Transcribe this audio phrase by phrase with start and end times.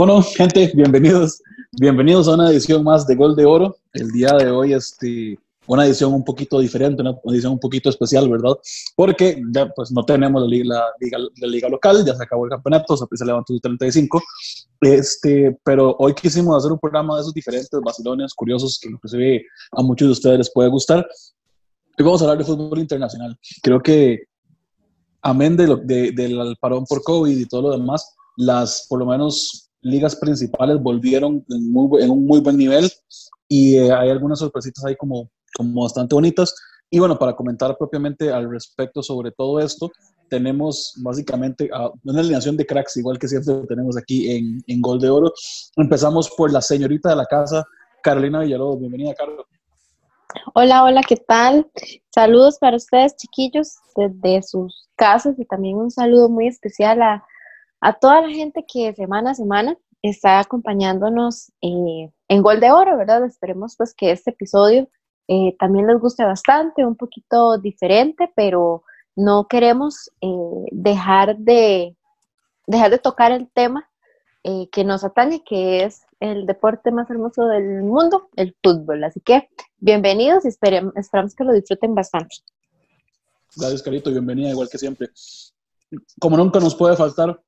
[0.00, 1.42] Bueno, gente, bienvenidos,
[1.72, 3.76] bienvenidos a una edición más de Gol de Oro.
[3.92, 8.26] El día de hoy, este, una edición un poquito diferente, una edición un poquito especial,
[8.30, 8.56] ¿verdad?
[8.96, 10.86] Porque ya pues no tenemos la liga,
[11.36, 14.22] la liga, local, ya se acabó el campeonato, se levantó el 35,
[14.80, 19.82] este, pero hoy quisimos hacer un programa de esos diferentes vacilones curiosos que inclusive a
[19.82, 21.06] muchos de ustedes les puede gustar.
[21.98, 23.38] Hoy vamos a hablar de fútbol internacional.
[23.62, 24.20] Creo que
[25.20, 29.04] amén de lo, de, del parón por COVID y todo lo demás, las por lo
[29.04, 32.90] menos ligas principales volvieron en, muy, en un muy buen nivel
[33.48, 36.54] y eh, hay algunas sorpresitas ahí como como bastante bonitas.
[36.90, 39.90] Y bueno, para comentar propiamente al respecto sobre todo esto,
[40.28, 41.70] tenemos básicamente
[42.04, 45.32] una alineación de cracks, igual que siempre tenemos aquí en, en Gol de Oro.
[45.76, 47.64] Empezamos por la señorita de la casa,
[48.02, 48.80] Carolina Villalobos.
[48.80, 49.46] Bienvenida, Carlos.
[50.54, 51.68] Hola, hola, ¿qué tal?
[52.14, 57.24] Saludos para ustedes, chiquillos, desde sus casas y también un saludo muy especial a,
[57.80, 62.96] a toda la gente que semana a semana está acompañándonos eh, en Gol de Oro,
[62.96, 63.24] ¿verdad?
[63.24, 64.88] Esperemos pues que este episodio
[65.28, 68.82] eh, también les guste bastante, un poquito diferente, pero
[69.14, 71.96] no queremos eh, dejar, de,
[72.66, 73.88] dejar de tocar el tema
[74.42, 79.04] eh, que nos atañe, que es el deporte más hermoso del mundo, el fútbol.
[79.04, 82.36] Así que bienvenidos y esperamos que lo disfruten bastante.
[83.56, 85.10] Gracias, Carito, bienvenida, igual que siempre.
[86.18, 87.40] Como nunca nos puede faltar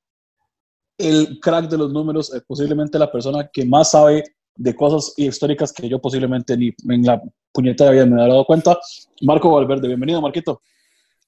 [0.98, 5.88] el crack de los números, posiblemente la persona que más sabe de cosas históricas que
[5.88, 7.20] yo posiblemente ni en la
[7.52, 8.78] puñeta había me dado cuenta.
[9.22, 10.62] Marco Valverde, bienvenido, Marquito.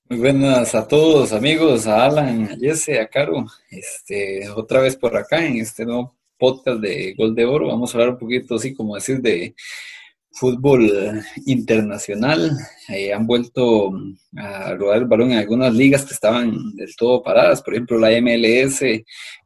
[0.09, 3.47] Muy buenas a todos, amigos, a Alan, a Jesse, a Caro.
[3.71, 7.69] Este, otra vez por acá en este nuevo podcast de Gol de Oro.
[7.69, 9.55] Vamos a hablar un poquito, así como decir, de
[10.31, 12.51] fútbol internacional.
[12.89, 13.93] Eh, han vuelto
[14.37, 18.11] a rodar el balón en algunas ligas que estaban del todo paradas, por ejemplo la
[18.21, 18.83] MLS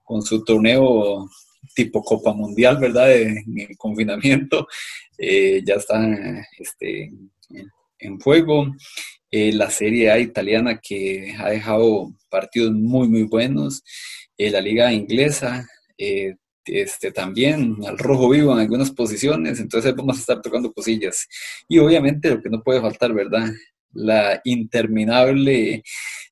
[0.08, 1.28] con su torneo
[1.74, 3.14] tipo Copa Mundial, ¿verdad?
[3.14, 4.66] En el confinamiento,
[5.19, 6.00] eh, ya está
[6.58, 7.12] este,
[7.98, 8.74] en, juego.
[9.30, 13.82] Eh, la Serie A italiana que ha dejado partidos muy, muy buenos.
[14.38, 15.69] Eh, la Liga Inglesa
[16.64, 19.60] este, también al rojo vivo en algunas posiciones.
[19.60, 21.28] Entonces vamos a estar tocando cosillas.
[21.69, 23.52] Y obviamente lo que no puede faltar, ¿verdad?
[23.92, 25.82] La interminable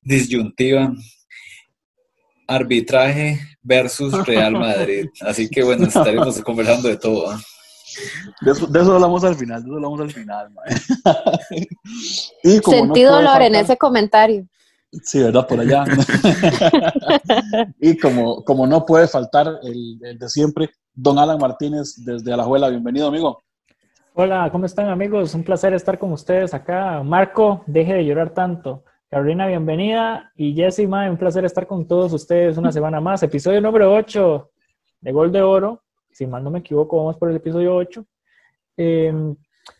[0.01, 0.91] disyuntiva
[2.47, 5.07] arbitraje versus Real Madrid.
[5.21, 7.37] Así que bueno, estaremos conversando de todo.
[8.41, 10.49] De, eso, hablamos al final, de eso hablamos al final.
[12.43, 14.47] y Sentí dolor en ese comentario.
[15.03, 15.47] Sí, ¿verdad?
[15.47, 15.83] Por allá.
[17.79, 22.69] y como, como no puede faltar el, el, de siempre, don Alan Martínez desde Alajuela.
[22.69, 23.41] Bienvenido, amigo.
[24.13, 25.35] Hola, ¿cómo están, amigos?
[25.35, 27.03] Un placer estar con ustedes acá.
[27.03, 28.83] Marco, deje de llorar tanto.
[29.09, 30.33] Carolina, bienvenida.
[30.35, 33.23] Y Jessima, un placer estar con todos ustedes una semana más.
[33.23, 34.51] Episodio número 8
[34.99, 35.81] de Gol de Oro.
[36.11, 38.05] Si mal no me equivoco, vamos por el episodio 8.
[38.75, 39.33] Em,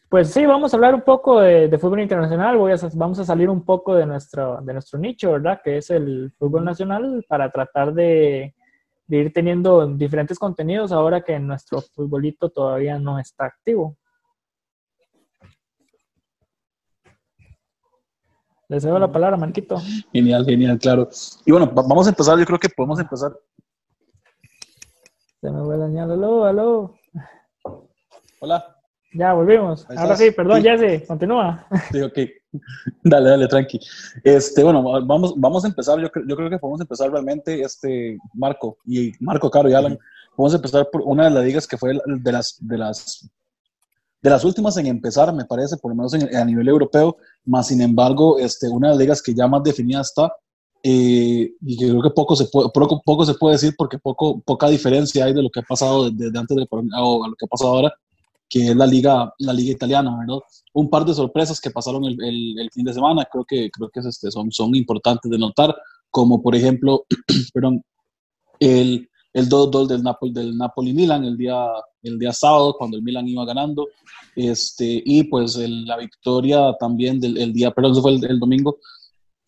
[0.08, 2.58] pues sí, vamos a hablar un poco de, fútbol internacional.
[2.58, 5.60] Voy a, vamos a salir un poco de nuestro, de nuestro nicho, ¿verdad?
[5.62, 8.56] Que es el fútbol nacional, para tratar de,
[9.08, 13.98] de ir teniendo diferentes contenidos ahora que nuestro futbolito todavía no está activo.
[18.70, 19.78] Le cedo la palabra, Marquito.
[20.12, 21.08] Genial, genial, claro.
[21.46, 23.32] Y bueno, vamos a empezar, yo creo que podemos empezar.
[25.40, 26.96] Se me fue dañar, aló, aló.
[28.42, 28.76] Hola.
[29.14, 29.88] Ya, volvimos.
[29.96, 31.66] Ahora sí, perdón, ya Jesse, continúa.
[31.92, 32.20] Sí, ok.
[33.04, 33.80] Dale, dale, tranqui.
[34.24, 38.78] Este, bueno, vamos, vamos a empezar, yo, yo creo que podemos empezar realmente, este, Marco,
[38.86, 39.98] y Marco, Caro y Alan,
[40.36, 43.30] vamos a empezar por una de las ligas que fue de las, de las
[44.22, 47.82] de las últimas en empezar, me parece, por lo menos a nivel europeo, más sin
[47.82, 50.32] embargo, este, una de las ligas que ya más definida está,
[50.84, 54.40] eh, y que creo que poco se, puede, poco, poco, se puede decir porque poco,
[54.42, 57.46] poca diferencia hay de lo que ha pasado desde antes de o a lo que
[57.46, 57.94] ha pasado ahora,
[58.50, 60.40] que es la liga, la liga italiana, ¿verdad?
[60.74, 64.00] Un par de sorpresas que pasaron el, el, fin de semana, creo que, creo que
[64.00, 65.76] este, son, son importantes de notar,
[66.10, 67.06] como por ejemplo,
[67.54, 67.84] perdón,
[68.60, 71.68] el, el 2-2 del Napoli, del Milan el día,
[72.02, 73.88] el día sábado cuando el Milan iba ganando.
[74.36, 78.80] Este, y pues la victoria también del el día, perdón, eso fue el, domingo,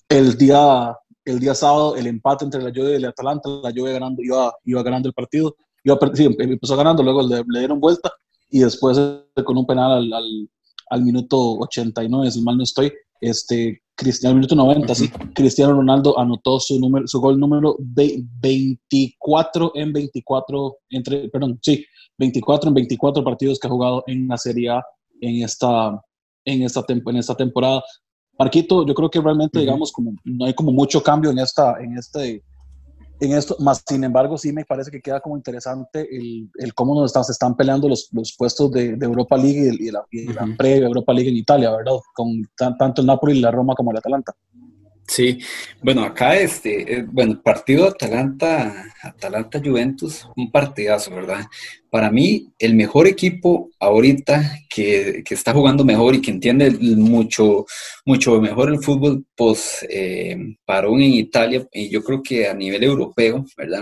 [0.07, 0.95] el día,
[1.25, 4.53] el día sábado el empate entre la Juve y el Atalanta, la Juve ganando, iba,
[4.63, 8.11] iba ganando el partido, iba, sí, empezó ganando, luego le, dieron vuelta
[8.51, 8.99] y después
[9.43, 10.49] con un penal al, al,
[10.91, 16.57] al minuto 89, si mal no estoy, este, Cristiano, minuto 90, sí, Cristiano Ronaldo anotó
[16.57, 21.85] su, número, su gol número 24 en 24, entre, perdón, sí,
[22.17, 24.81] 24 en 24 partidos que ha jugado en la Serie A
[25.19, 26.01] en esta,
[26.45, 27.83] en esta, en esta temporada.
[28.37, 31.97] Marquito, yo creo que realmente, digamos, como no hay como mucho cambio en esta, en
[31.97, 32.41] este,
[33.19, 36.95] en esto, más sin embargo, sí me parece que queda como interesante el, el cómo
[36.95, 40.31] nos están, se están peleando los, los puestos de, de, Europa League y, la, y
[40.31, 41.93] la pre-Europa League en Italia, ¿verdad?
[42.13, 44.33] Con tanto el Napoli, la Roma como el Atalanta.
[45.09, 45.39] Sí,
[45.81, 51.45] bueno, acá este, eh, bueno, partido Atalanta, Atalanta Juventus, un partidazo, ¿verdad?
[51.89, 57.65] Para mí, el mejor equipo ahorita que, que está jugando mejor y que entiende mucho,
[58.05, 62.83] mucho mejor el fútbol, pues, eh, parón en Italia, y yo creo que a nivel
[62.83, 63.81] europeo, ¿verdad?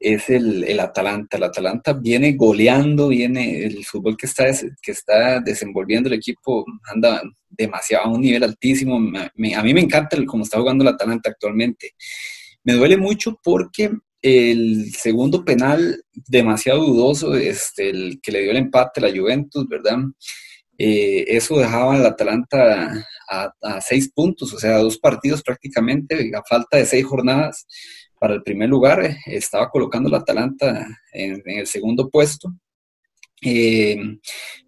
[0.00, 1.36] Es el, el, Atalanta.
[1.36, 4.46] El Atalanta viene goleando, viene el fútbol que está,
[4.80, 8.96] que está desenvolviendo el equipo, anda demasiado a un nivel altísimo.
[8.96, 9.30] a
[9.62, 11.94] mí me encanta el, cómo está jugando el Atalanta actualmente.
[12.64, 13.90] Me duele mucho porque
[14.22, 19.66] el segundo penal demasiado dudoso, este, el que le dio el empate a la Juventus,
[19.68, 19.98] ¿verdad?
[20.76, 26.42] Eh, eso dejaba al Atalanta a, a, seis puntos, o sea, dos partidos prácticamente, a
[26.48, 27.66] falta de seis jornadas
[28.18, 29.04] para el primer lugar.
[29.04, 32.52] Eh, estaba colocando la Atalanta en, el segundo puesto.
[33.40, 33.96] Eh,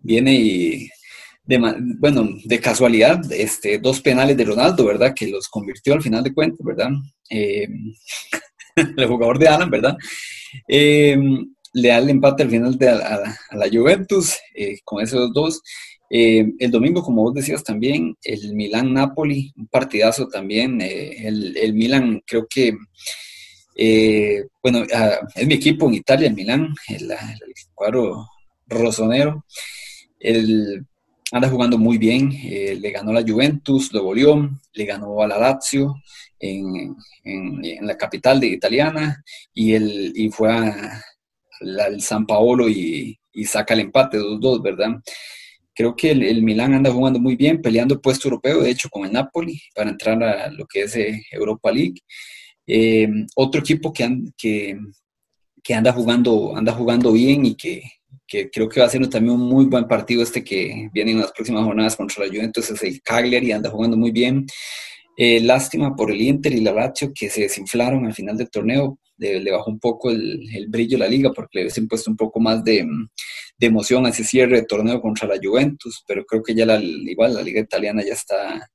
[0.01, 0.89] viene y,
[1.45, 1.59] de,
[1.99, 5.13] bueno, de casualidad, este, dos penales de Ronaldo, ¿verdad?
[5.15, 6.91] Que los convirtió al final de cuentas, ¿verdad?
[7.29, 7.69] Eh,
[8.97, 9.97] el jugador de Alan, ¿verdad?
[11.73, 14.37] le da el empate al final de, a, la Juventus
[14.85, 15.63] con esos dos.
[16.09, 20.81] el domingo, como vos decías también, el Milan-Napoli, un partidazo también.
[20.81, 22.77] el, el Milan creo que
[23.83, 27.11] eh, bueno, ah, es mi equipo en Italia, en Milán, el,
[27.75, 28.27] cuadro
[28.67, 29.47] rosonero.
[30.19, 30.85] Él
[31.33, 35.39] anda jugando muy bien, eh, le ganó la Juventus, lo goleó, le ganó a la
[35.39, 35.95] Lazio
[36.39, 36.95] en,
[37.81, 39.25] la capital de italiana
[39.55, 44.91] y, él, y fue al San Paolo y, saca el empate 2-2, ¿verdad?
[45.75, 49.07] Creo que el, el, Milán anda jugando muy bien, peleando puesto europeo, de hecho, con
[49.07, 52.03] el Napoli, para entrar a lo que es eh, Europa League.
[52.73, 57.83] Eh, otro equipo que, que, anda, jugando, anda jugando bien y que,
[58.53, 61.33] creo que va a ser también un muy buen partido este que viene en las
[61.33, 64.47] próximas jornadas contra la Juventus es el Cagliari, anda jugando muy bien.
[65.17, 69.01] Eh, lástima por el Inter y la Lazio que se desinflaron al final del torneo,
[69.19, 72.39] le, bajó un poco el, brillo a la liga porque le hubiesen puesto un poco
[72.39, 72.87] más de,
[73.59, 77.35] emoción a ese cierre de torneo contra la Juventus, pero creo que ya la, igual
[77.35, 78.71] la liga italiana ya está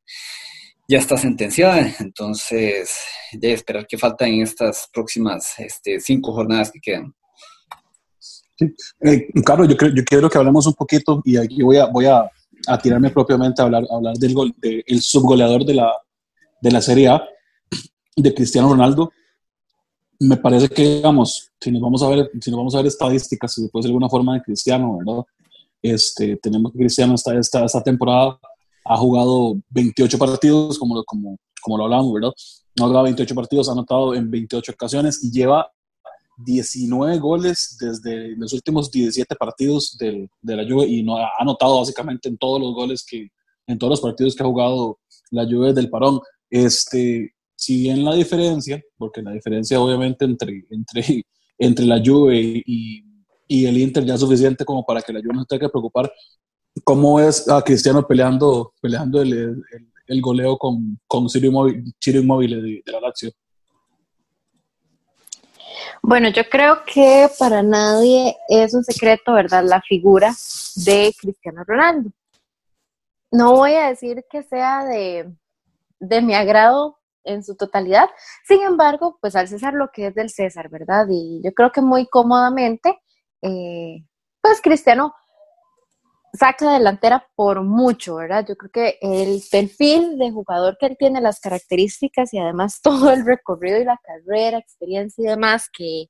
[0.87, 2.95] ya está sentenciada, entonces
[3.33, 7.13] ya esperar que falta en estas próximas este, cinco jornadas que quedan.
[8.57, 8.73] Sí.
[9.01, 12.29] Eh, Carlos, yo, yo quiero que hablemos un poquito y aquí voy a, voy a,
[12.67, 15.91] a tirarme propiamente a hablar, hablar del gol, del subgoleador de la,
[16.61, 17.23] de la Serie A,
[18.15, 19.11] de Cristiano Ronaldo.
[20.19, 23.53] Me parece que, digamos, si nos vamos a ver, si nos vamos a ver estadísticas,
[23.53, 25.23] si se puede de alguna forma de Cristiano, ¿verdad?
[25.81, 28.39] Este, tenemos que Cristiano esta, esta temporada
[28.85, 32.31] ha jugado 28 partidos, como, como, como lo hablamos, ¿verdad?
[32.79, 35.71] Ha jugado 28 partidos, ha anotado en 28 ocasiones y lleva
[36.37, 41.79] 19 goles desde los últimos 17 partidos del, de la Juve y no, ha anotado
[41.79, 43.29] básicamente en todos los goles que,
[43.67, 44.99] en todos los partidos que ha jugado
[45.31, 46.19] la Juve del parón.
[46.49, 51.23] Este, si bien la diferencia, porque la diferencia obviamente entre, entre,
[51.57, 53.03] entre la Juve y,
[53.47, 56.11] y el Inter ya es suficiente como para que la Juve no tenga que preocupar
[56.83, 59.63] ¿Cómo es a Cristiano peleando, peleando el,
[60.07, 63.31] el, goleo con, con Ciro Inmóvil, de, de la Lazio?
[66.01, 69.63] Bueno, yo creo que para nadie es un secreto, ¿verdad?
[69.63, 70.33] La figura
[70.75, 72.11] de Cristiano Ronaldo.
[73.31, 75.33] No voy a decir que sea de,
[75.99, 78.07] de mi agrado en su totalidad,
[78.47, 81.07] sin embargo, pues al César lo que es del César, ¿verdad?
[81.09, 82.99] Y yo creo que muy cómodamente,
[83.41, 84.05] eh,
[84.41, 85.15] pues Cristiano
[86.37, 88.45] saca delantera por mucho, ¿verdad?
[88.47, 93.11] Yo creo que el perfil de jugador que él tiene, las características y además todo
[93.11, 96.05] el recorrido y la carrera, experiencia y demás que,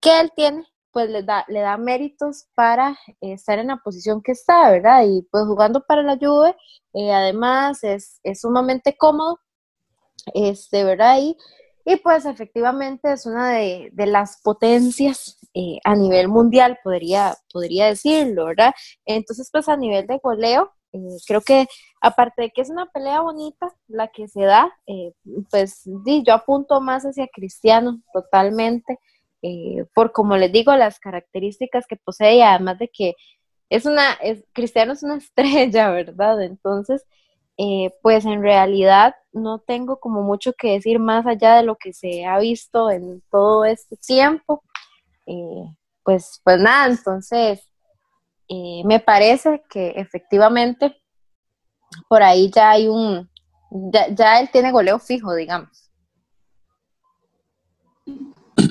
[0.00, 4.32] que él tiene, pues le da, le da méritos para estar en la posición que
[4.32, 5.04] está, ¿verdad?
[5.06, 6.56] Y pues jugando para la Juve,
[6.94, 9.38] eh, además es, es, sumamente cómodo,
[10.34, 11.18] este, ¿verdad?
[11.20, 11.36] Y,
[11.86, 17.86] y pues efectivamente es una de, de las potencias eh, a nivel mundial, podría, podría
[17.86, 18.74] decirlo, ¿verdad?
[19.06, 21.68] Entonces, pues a nivel de goleo, eh, creo que
[22.00, 25.12] aparte de que es una pelea bonita la que se da, eh,
[25.48, 25.84] pues
[26.26, 28.98] yo apunto más hacia Cristiano totalmente,
[29.94, 33.14] por como les digo, las características que posee y además de que
[33.70, 36.42] es una, es, Cristiano es una estrella, ¿verdad?
[36.42, 37.06] Entonces,
[38.02, 42.24] pues en realidad no tengo como mucho que decir más allá de lo que se
[42.24, 44.62] ha visto en todo este tiempo.
[45.26, 45.64] Eh,
[46.02, 47.60] pues, pues nada, entonces
[48.48, 50.96] eh, me parece que efectivamente
[52.08, 53.28] por ahí ya hay un,
[53.70, 55.90] ya, él tiene goleo fijo, digamos.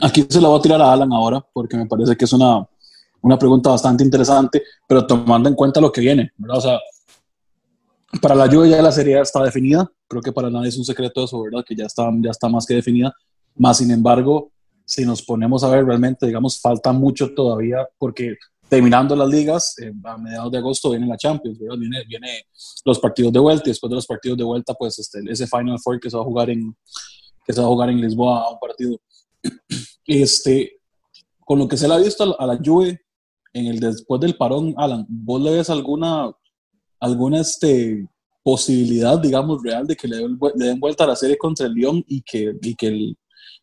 [0.01, 2.67] aquí se la voy a tirar a Alan ahora, porque me parece que es una,
[3.21, 6.57] una pregunta bastante interesante, pero tomando en cuenta lo que viene, ¿verdad?
[6.57, 6.79] O sea,
[8.21, 11.23] para la lluvia ya la serie está definida, creo que para nadie es un secreto
[11.23, 11.63] eso, ¿verdad?
[11.67, 13.13] Que ya está, ya está más que definida,
[13.55, 14.51] más sin embargo,
[14.85, 18.35] si nos ponemos a ver realmente, digamos, falta mucho todavía, porque
[18.67, 21.77] terminando las ligas, eh, a mediados de agosto viene la Champions, ¿verdad?
[21.77, 22.45] Viene, viene
[22.83, 25.79] los partidos de vuelta y después de los partidos de vuelta, pues este, ese Final
[25.79, 26.75] Four que se va a jugar en,
[27.45, 28.99] que se va a jugar en Lisboa, un partido.
[30.07, 30.81] Este,
[31.39, 33.01] con lo que se le ha visto a la Juve
[33.53, 36.31] en el después del parón, Alan, ¿vos le ves alguna,
[37.05, 38.07] alguna este,
[38.43, 42.21] posibilidad, digamos, real de que le den, vuelta a la serie contra el Lyon y
[42.21, 43.17] que, y que el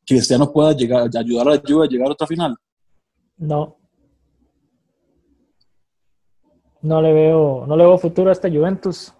[0.06, 2.56] Cristiano pueda llegar, ayudar a la Juve a llegar a otra final?
[3.36, 3.76] No,
[6.82, 9.14] no le veo, no le veo futuro a esta Juventus.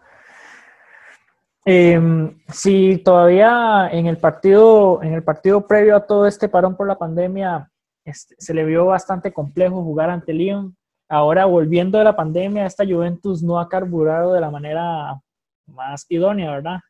[1.64, 6.88] Em, si todavía en el partido, en el partido previo a todo este parón por
[6.88, 7.71] la pandemia,
[8.05, 10.76] este, se le vio bastante complejo jugar ante Lyon.
[11.12, 15.21] Ahora, volviendo de la pandemia, esta Juventus no ha carburado de la manera
[15.66, 16.81] más idónea, ¿verdad?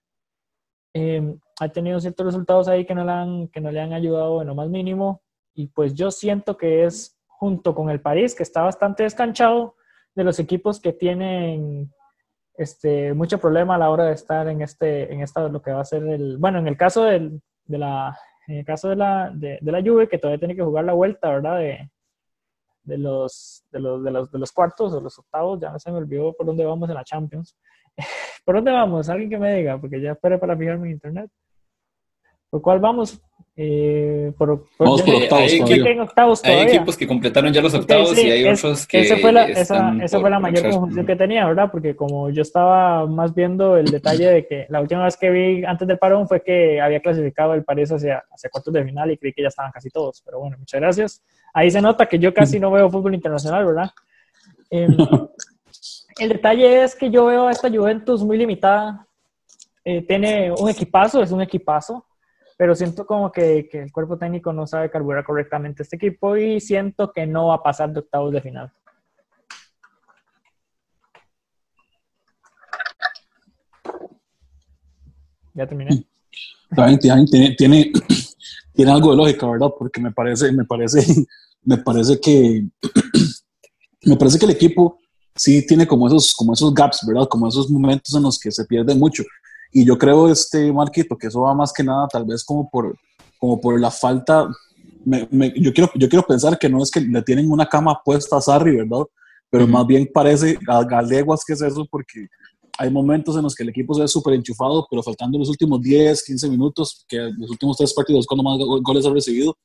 [0.94, 4.40] Em, ha tenido ciertos resultados ahí que no, le han, que no le han ayudado
[4.40, 5.22] en lo más mínimo.
[5.54, 9.74] Y pues yo siento que es junto con el París, que está bastante descanchado,
[10.14, 11.92] de los equipos que tienen
[12.54, 15.80] este, mucho problema a la hora de estar en este, en esta, lo que va
[15.80, 19.32] a ser el, bueno, en el caso del, de la, en el caso de la,
[19.34, 21.58] de, la Juve, que todavía tiene que jugar la vuelta, ¿verdad?
[22.84, 25.90] De los, de los, de los, de los cuartos o los octavos, ya no se
[25.90, 27.56] me olvidó por dónde vamos en la Champions.
[28.44, 29.08] ¿Por dónde vamos?
[29.08, 31.30] Alguien que me diga, porque ya esperé para fijarme en internet.
[32.52, 33.18] ¿Por cuál vamos?
[33.56, 38.44] Eh, por, Vamos por octavos, hay, hay equipos que completaron ya los octavos y hay
[38.44, 39.00] otros que.
[39.00, 41.70] Esa fue la, esa, esa fue la mayor confusión que tenía, ¿verdad?
[41.72, 45.64] Porque como yo estaba más viendo el detalle de que la última vez que vi
[45.64, 49.16] antes del parón fue que había clasificado el París hacia, hacia cuartos de final y
[49.16, 50.20] creí que ya estaban casi todos.
[50.22, 51.22] Pero bueno, muchas gracias.
[51.54, 53.90] Ahí se nota que yo casi no veo fútbol internacional, ¿verdad?
[54.68, 54.94] Em,
[56.20, 59.06] el detalle es que yo veo a esta Juventus muy limitada.
[59.86, 62.04] Eh, tiene un equipazo, es un equipazo
[62.56, 66.60] pero siento como que, que, el cuerpo técnico no sabe carburar correctamente este equipo y
[66.60, 68.72] siento que no va a pasar de octavos de final.
[75.54, 76.06] Ya terminé.
[76.74, 77.92] Tiene, tiene,
[78.74, 79.68] tiene, algo de lógica, ¿verdad?
[79.78, 81.26] Porque me parece, me parece,
[81.62, 82.66] me parece que
[84.04, 84.98] me parece que el equipo
[85.34, 87.28] sí tiene como esos, como esos gaps, ¿verdad?
[87.28, 89.22] Como esos momentos en los que se pierde mucho.
[89.72, 92.94] Y yo creo, este, Marquito, que eso va más que nada tal vez como por,
[93.38, 94.48] como por la falta,
[95.04, 98.40] yo, quiero, yo quiero pensar que no es que le tienen una cama puesta a
[98.40, 99.04] Sarri, ¿verdad?
[99.50, 102.26] Pero más bien parece a Galeguas que es eso porque
[102.78, 105.80] hay momentos en los que el equipo se ve súper enchufado, pero faltando los últimos
[105.82, 109.56] 10, 15 minutos, que los últimos tres partidos cuando más goles ha recibido,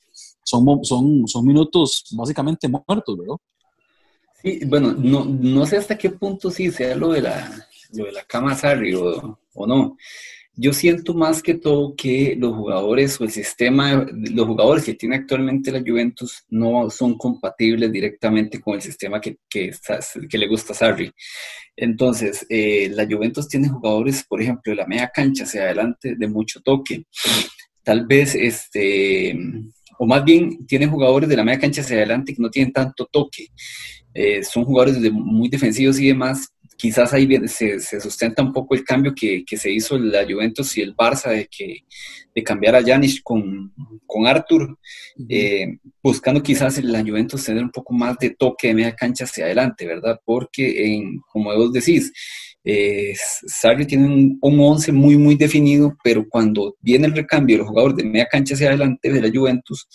[0.44, 3.36] son, son, son minutos básicamente muertos, ¿verdad?
[4.42, 8.12] Sí, bueno, no, no sé hasta qué punto sí sea lo de la, lo de
[8.12, 9.98] la cama Sarri o, no.
[10.60, 15.18] Yo siento más que todo que los jugadores o el sistema, los jugadores que tiene
[15.18, 19.72] actualmente la Juventus no son compatibles directamente con el sistema que, que,
[20.32, 21.12] le gusta a Sarri.
[21.76, 26.28] Entonces, eh, la Juventus tiene jugadores, por ejemplo, de la media cancha hacia adelante de
[26.28, 27.06] mucho toque.
[27.84, 29.38] Tal vez, este,
[30.00, 33.08] o más bien, tiene jugadores de la media cancha hacia adelante que no tienen tanto
[33.12, 33.48] toque.
[34.14, 38.84] Eh, son jugadores muy defensivos y demás, quizás ahí se, se, sustenta un poco el
[38.84, 41.84] cambio que, que, se hizo la Juventus y el Barça de, que,
[42.34, 43.74] de cambiar a Janis con,
[44.06, 44.78] con Arthur,
[45.28, 49.46] eh, buscando quizás la Juventus tener un poco más de toque de media cancha hacia
[49.46, 50.20] adelante, ¿verdad?
[50.24, 52.14] Porque, en, como vos decís,
[52.64, 57.60] eh, Sarri tiene un, un once muy, muy definido, pero cuando viene el recambio de
[57.60, 59.88] los jugadores de media cancha hacia adelante de la Juventus,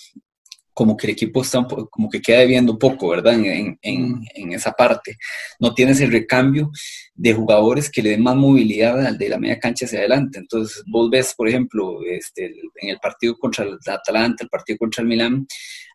[0.75, 3.35] como que el equipo está como que queda debiendo un poco, ¿verdad?
[3.35, 5.17] En, en, en, esa parte.
[5.61, 6.71] No tienes el recambio
[7.15, 10.39] de jugadores que le den más movilidad al de la media cancha hacia adelante.
[10.39, 12.47] Entonces, vos ves, por ejemplo, este,
[12.81, 15.47] en el partido contra el Atalanta, el partido contra el Milán,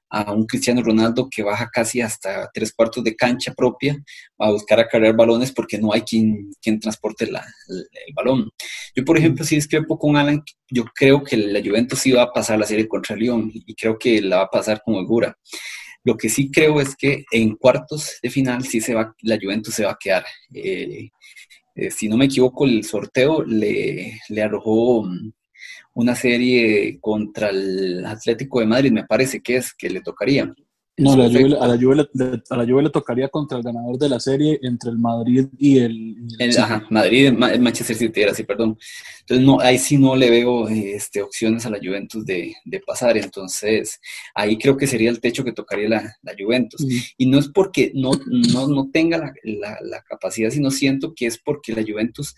[0.09, 4.01] a un Cristiano Ronaldo que baja casi hasta tres cuartos de cancha propia
[4.37, 8.49] a buscar a cargar balones porque no hay quien, quien transporte la, el, balón.
[8.95, 12.31] Yo, por ejemplo, si discrepo con Alan, yo creo que la Juventus sí va a
[12.31, 15.37] pasar la serie contra el Lyon y creo que la va a pasar con Egura.
[16.03, 19.73] Lo que sí creo es que en cuartos de final sí se va, la Juventus
[19.73, 20.25] se va a quedar.
[20.53, 21.09] Eh,
[21.75, 25.07] eh, si no me equivoco, el sorteo le, le arrojó
[25.97, 30.53] una serie contra el Atlético de Madrid, me parece que es que le tocaría.
[30.99, 33.63] No, a la, Juve, a, la Juve le, a la Juve le tocaría contra el
[33.63, 36.15] ganador de la serie entre el Madrid y el...
[36.57, 38.77] ajá, Madrid, el Manchester City era así, perdón.
[39.21, 43.17] Entonces, no, ahí sí no le veo este, opciones a la Juventus de, de pasar.
[43.17, 43.99] Entonces,
[44.35, 46.83] ahí creo que sería el techo que tocaría la, la Juventus.
[47.17, 51.27] Y no es porque no, no, no tenga la, la, la capacidad, sino siento que
[51.27, 52.35] es porque la Juventus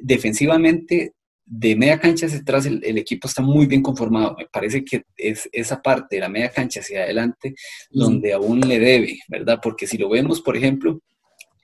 [0.00, 1.15] defensivamente
[1.48, 4.34] de media cancha hacia atrás el, equipo está muy bien conformado.
[4.36, 7.54] Me parece que es esa parte de la media cancha hacia adelante
[7.90, 9.60] donde aún le debe, ¿verdad?
[9.62, 11.00] Porque si lo vemos, por ejemplo,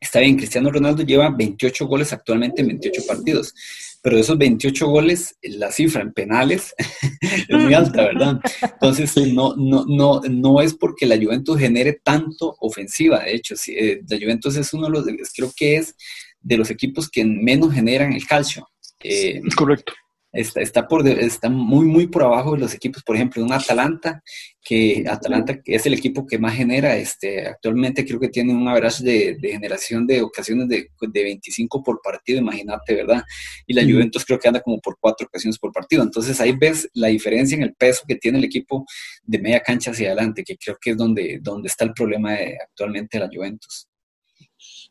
[0.01, 3.55] está bien, Cristiano Ronaldo lleva 28 goles actualmente en 28 partidos,
[4.03, 6.75] pero de esos 28 goles, la cifra en penales
[7.49, 8.41] es muy alta, ¿verdad?
[8.63, 14.01] Entonces, no, no, no, no es porque la Juventus genere tanto ofensiva, de hecho, eh,
[14.09, 15.97] la Juventus es uno de los, creo que es
[16.41, 18.69] de los equipos que menos generan el calcio.
[19.03, 19.93] Eh, es correcto.
[20.33, 24.23] Está, está, por, está muy, muy por abajo de los equipos, por ejemplo, un Atalanta,
[24.63, 29.05] que Atalanta es el equipo que más genera, este, actualmente creo que tiene un average
[29.05, 33.23] de, generación de ocasiones de, de, 25 por partido, imagínate, ¿verdad?
[33.67, 36.03] Y la Juventus creo que anda como por cuatro ocasiones por partido.
[36.03, 38.87] Entonces ahí ves la diferencia en el peso que tiene el equipo
[39.25, 43.19] de media cancha hacia adelante, que creo que es donde, donde está el problema actualmente
[43.19, 43.87] de la Juventus.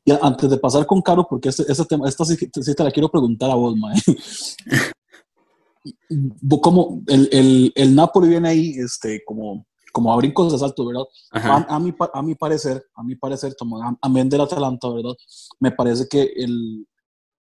[0.03, 3.09] Y antes de pasar con Caro, porque este, este tema, esta sí, te la quiero
[3.09, 3.95] preguntar a vos, Mae.
[6.61, 11.03] como el, el, el, Napoli viene ahí este, como, como a brincos de salto, ¿verdad?
[11.31, 15.15] A, a, mi, a mi parecer, a mi parecer, a, a del Atalanta, ¿verdad?
[15.59, 16.85] Me parece que el,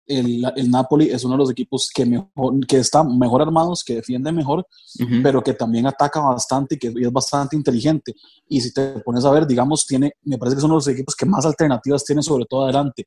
[0.07, 3.95] el, el, Napoli es uno de los equipos que, mejor, que está mejor armados, que
[3.95, 4.65] defiende mejor,
[5.21, 8.15] pero que también ataca bastante y que es bastante inteligente.
[8.47, 11.25] Y si te pones a ver, digamos, tiene, me parece que de los equipos que
[11.25, 13.05] más alternativas tiene, sobre todo adelante.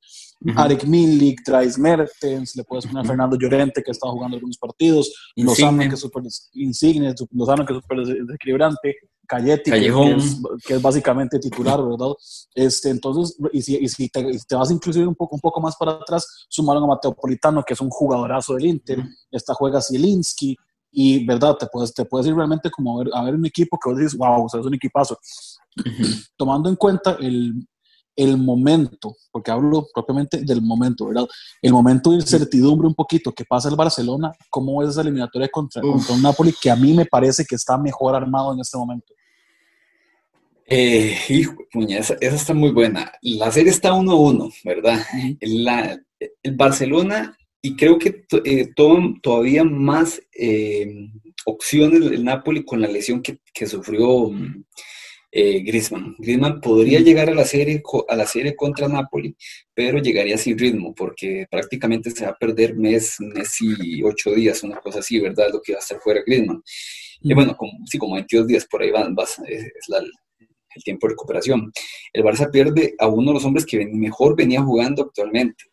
[0.56, 5.12] Arek Milik, Travis Mertens, le puedes poner a Fernando Llorente, que está jugando algunos partidos,
[5.36, 6.22] Lozano, que es súper
[6.54, 8.96] insigne, Lozano, que es súper desequilibrante,
[9.30, 12.12] Cayeti, que, es, básicamente titular, ¿verdad?
[12.52, 14.24] Este, entonces, y si, y si, te,
[14.56, 17.80] vas inclusive un poco, un poco más para atrás, sumaron a Mateo Politano, que es
[17.80, 20.56] un jugadorazo del Inter, esta juega Zielinski,
[20.90, 21.56] y, ¿verdad?
[21.56, 23.98] Te puedes, te puedes ir realmente como a ver, a ver un equipo que vos
[23.98, 25.16] dices, wow, o sea, es un equipazo.
[26.36, 27.54] Tomando en cuenta el,
[28.16, 31.28] el momento, porque hablo propiamente del momento, ¿verdad?
[31.62, 35.80] El momento de incertidumbre un poquito que pasa el Barcelona, ¿cómo es esa eliminatoria contra,
[35.80, 39.14] contra un Napoli que a mí me parece que está mejor armado en este momento?
[40.72, 41.56] Eh, hijo,
[41.88, 43.12] esa, está muy buena.
[43.22, 45.04] La serie está 1-1, ¿verdad?
[45.40, 48.68] el Barcelona, y creo que eh,
[49.20, 51.08] todavía más eh,
[51.44, 54.30] opciones el Napoli con la lesión que, que sufrió
[55.32, 56.14] eh, Griezmann.
[56.18, 59.36] Griezmann podría llegar a la, serie, a la serie contra Napoli,
[59.74, 64.62] pero llegaría sin ritmo, porque prácticamente se va a perder mes, mes y ocho días,
[64.62, 65.48] una cosa así, ¿verdad?
[65.52, 66.62] Lo que va a estar fuera Griezmann.
[67.22, 70.02] Y bueno, como, sí, como 22 días por ahí van, vas, es la,
[70.74, 71.72] el tiempo de recuperación.
[72.12, 75.64] El Barça pierde a uno de los hombres que mejor venía jugando actualmente.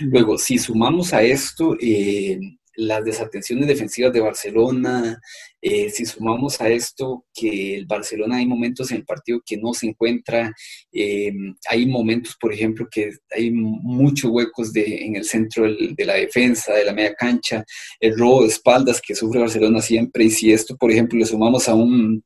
[0.00, 2.38] Luego, si sumamos a esto eh,
[2.74, 5.20] las desatenciones defensivas de Barcelona,
[5.60, 9.72] eh, si sumamos a esto que el Barcelona hay momentos en el partido que no
[9.74, 10.52] se encuentra,
[10.92, 11.32] eh,
[11.68, 16.84] hay momentos, por ejemplo, que hay muchos huecos en el centro de la defensa, de
[16.84, 17.64] la media cancha,
[18.00, 21.68] el robo de espaldas que sufre Barcelona siempre, y si esto, por ejemplo, le sumamos
[21.68, 22.22] a un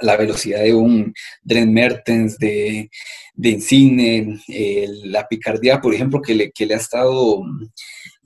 [0.00, 2.90] la velocidad de un Dren Mertens, de,
[3.34, 4.40] de Insigne,
[5.04, 7.42] la picardía, por ejemplo, que le, que le ha estado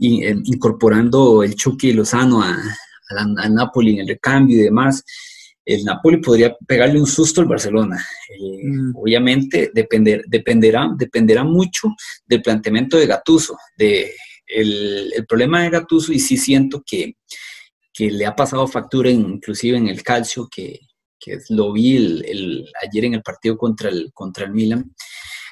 [0.01, 2.57] eh, incorporando el Chucky Lozano a,
[3.49, 5.05] Napoli en el recambio y demás,
[5.65, 8.05] el Napoli podría pegarle un susto al Barcelona.
[8.29, 8.97] Eh, mm.
[8.97, 11.89] Obviamente depender, dependerá, dependerá mucho
[12.27, 13.57] del planteamiento de Gatuso.
[13.79, 14.13] De,
[14.47, 17.17] el, el, problema de Gatuso, y sí siento que,
[17.93, 20.81] que le ha pasado factura inclusive en el calcio, que,
[21.25, 24.95] que lo vi el, ayer en el partido contra el, contra el Milan.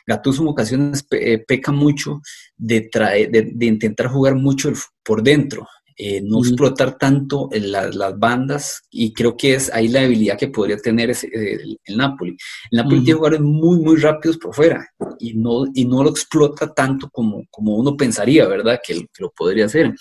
[0.06, 2.20] Gattuso en ocasiones eh, peca mucho
[2.56, 2.90] de,
[3.30, 4.72] de, intentar jugar mucho
[5.04, 10.36] por dentro, eh, no explotar tanto las bandas y creo que es ahí la debilidad
[10.36, 12.36] que podría tener el, Napoli.
[12.70, 14.84] El Napoli tiene jugadores muy, muy rápidos por fuera
[15.20, 18.80] y no, y no lo explota tanto como, como uno pensaría, ¿verdad?
[18.84, 19.94] Que, que lo podría hacer.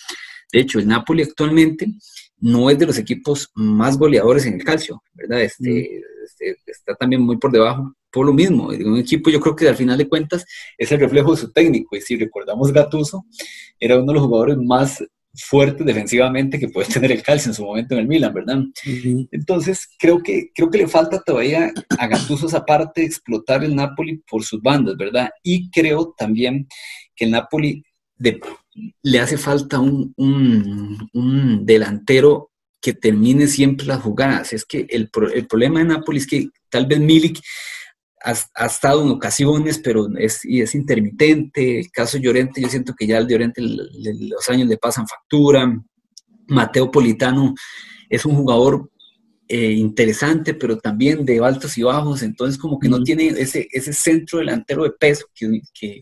[0.51, 1.87] De hecho, el Napoli actualmente
[2.41, 5.41] no es de los equipos más goleadores en el calcio, ¿verdad?
[5.41, 8.67] Este, este, está también muy por debajo, por lo mismo.
[8.67, 10.45] Un equipo yo creo que al final de cuentas
[10.77, 11.95] es el reflejo de su técnico.
[11.95, 13.25] Y si recordamos Gatuso,
[13.79, 17.63] era uno de los jugadores más fuertes defensivamente que puede tener el calcio en su
[17.63, 18.63] momento en el Milan, ¿verdad?
[19.31, 23.75] Entonces, creo que, creo que le falta todavía a Gattuso esa parte de explotar el
[23.75, 25.29] Napoli por sus bandas, ¿verdad?
[25.43, 26.67] Y creo también
[27.15, 27.83] que el Napoli
[29.03, 30.13] le hace falta un,
[31.65, 34.53] delantero que termine siempre las jugadas.
[34.53, 37.39] Es que el, problema de Nápoles es que tal vez Milik
[38.23, 41.79] ha, estado en ocasiones, pero es, y es intermitente.
[41.79, 45.81] El caso Llorente, yo siento que ya el Llorente los años le pasan factura.
[46.47, 47.53] Mateo Politano
[48.09, 48.90] es un jugador
[49.53, 53.91] eh, interesante, pero también de altos y bajos, entonces como que no tiene ese, ese
[53.91, 55.59] centro delantero de peso que,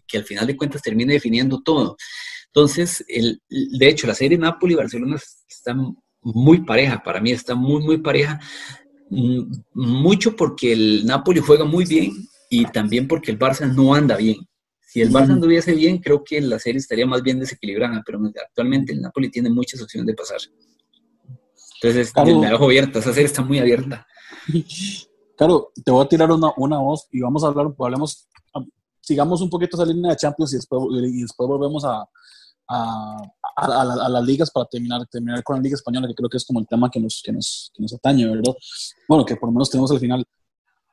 [0.08, 1.98] que, al final de cuentas termina definiendo todo.
[2.46, 5.18] Entonces, el, de hecho, la serie Napoli-Barcelona
[5.50, 5.76] está
[6.22, 8.40] muy pareja, para mí está muy, muy pareja,
[9.10, 12.12] mm, mucho porque el Napoli juega muy bien
[12.52, 14.38] y también porque el Barça no anda bien.
[14.80, 18.94] Si el Barça anduviese bien, creo que la serie estaría más bien desequilibrada, pero actualmente
[18.94, 20.38] el Napoli tiene muchas opciones de pasar.
[21.82, 24.06] Entonces, la dejo abierta, esa serie está muy abierta.
[25.38, 28.28] Claro, te voy a tirar una, una voz y vamos a hablar, hablemos,
[29.00, 32.06] sigamos un poquito esa línea de Champions y después, y después volvemos a,
[32.68, 33.18] a,
[33.56, 36.60] a, las ligas para terminar, terminar con la Liga Española, que creo que es como
[36.60, 38.54] el tema que nos, que nos, que nos atañe, ¿verdad?
[39.08, 40.26] Bueno, que por lo menos tenemos al final.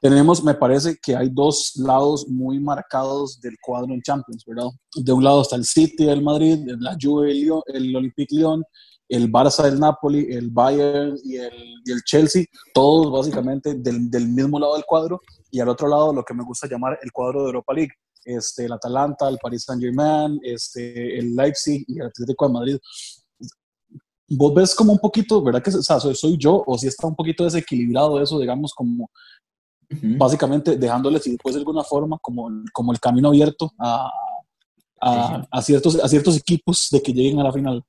[0.01, 4.68] Tenemos, me parece que hay dos lados muy marcados del cuadro en Champions, ¿verdad?
[4.94, 8.62] De un lado está el City del Madrid, la Juve, el, el Olympique Lyon,
[9.09, 14.29] el Barça del Napoli, el Bayern y el, y el Chelsea, todos básicamente del, del,
[14.29, 17.40] mismo lado del cuadro, y al otro lado lo que me gusta llamar el cuadro
[17.42, 17.92] de Europa League,
[18.25, 22.79] este, el Atalanta, el Paris Saint Germain, este, el Leipzig y el Atlético de Madrid.
[24.29, 27.14] Vos ves como un poquito, ¿verdad que o sea, soy, yo o si está un
[27.14, 29.09] poquito desequilibrado eso, digamos, como
[29.88, 34.11] básicamente dejándoles, si después de alguna forma, como, como el camino abierto a,
[35.01, 37.85] a, a, ciertos, a ciertos equipos de que lleguen a la final?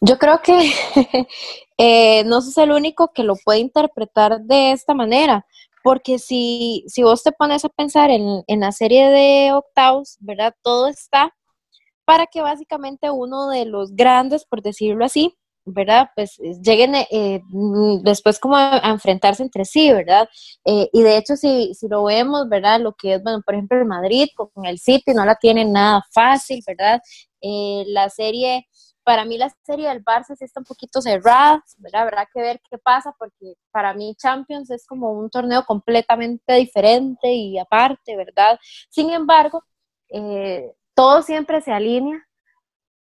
[0.00, 0.52] Yo creo que
[1.78, 5.46] eh, no sos el único que lo puede interpretar de esta manera,
[5.82, 10.54] porque si, si vos te pones a pensar en, en la serie de octavos, ¿verdad?
[10.62, 11.34] Todo está
[12.04, 16.10] para que básicamente uno de los grandes, por decirlo así, ¿verdad?
[16.14, 20.28] Pues lleguen eh, mm, después como a, enfrentarse entre sí, ¿verdad?
[20.64, 22.80] Eh, y de hecho, si, si lo vemos, ¿verdad?
[22.80, 26.02] Lo que es, bueno, por ejemplo, el Madrid con el City no la tiene nada
[26.12, 27.00] fácil, ¿verdad?
[27.86, 28.66] la serie
[29.04, 32.02] para mí la serie del Barça sí está un poquito cerrada, ¿verdad?
[32.02, 37.32] Habrá que ver qué pasa porque para mí Champions es como un torneo completamente diferente
[37.32, 38.58] y aparte, ¿verdad?
[38.88, 39.62] Sin embargo,
[40.08, 42.26] eh, todo siempre se alinea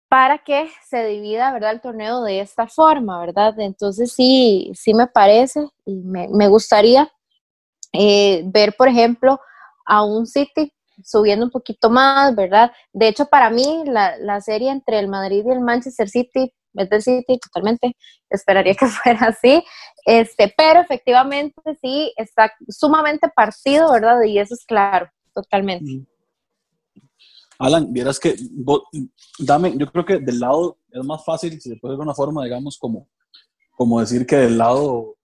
[0.08, 1.72] para que se divida, ¿verdad?
[1.72, 3.58] El torneo de esta forma, ¿verdad?
[3.58, 7.10] Entonces sí, sí me parece y me, gustaría
[7.92, 9.40] eh, ver, por ejemplo,
[9.86, 12.72] a un City subiendo un poquito más, ¿verdad?
[12.92, 16.90] De hecho, para mí, la, la serie entre el Madrid y el Manchester City es
[16.90, 17.96] del City totalmente,
[18.30, 19.62] esperaría que fuera así,
[20.04, 24.22] este, pero efectivamente sí está sumamente partido, ¿verdad?
[24.24, 26.06] Y eso es claro, totalmente.
[27.58, 28.36] Alan, vieras que,
[29.38, 32.44] dame, yo creo que del lado es más fácil, si se puede de alguna forma,
[32.44, 33.08] digamos, como,
[33.76, 35.15] como decir que del lado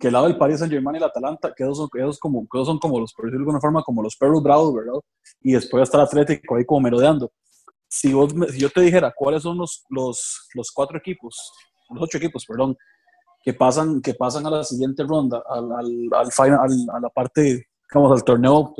[0.00, 2.64] que el lado del Paris Saint Germain y el Atalanta, que esos son, como, que
[2.64, 5.00] son como los, por de alguna forma, como los perros bravos, ¿verdad?
[5.42, 7.30] Y después está el Atlético ahí como merodeando.
[7.88, 11.52] Si, vos, si yo te dijera cuáles son los, los, los cuatro equipos,
[11.90, 12.76] los ocho equipos, perdón,
[13.42, 17.66] que pasan, que pasan a la siguiente ronda, al, al, al final, a la parte,
[17.90, 18.74] digamos, al torneo,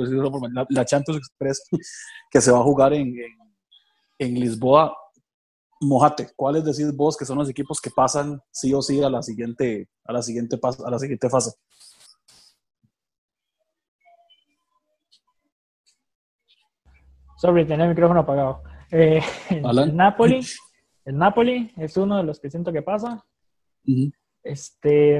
[0.53, 1.63] la, la Champions Express,
[2.31, 3.15] que se va a jugar en,
[4.19, 4.95] en Lisboa,
[5.81, 9.21] Mojate, ¿cuáles decís vos que son los equipos que pasan sí o sí a la
[9.21, 11.51] siguiente, a la siguiente, a la siguiente fase?
[17.37, 18.61] Sorry, tenía el micrófono apagado.
[18.91, 20.45] Eh, el Napoli,
[21.05, 23.25] el Napoli es uno de los que siento que pasa.
[24.43, 25.17] Este,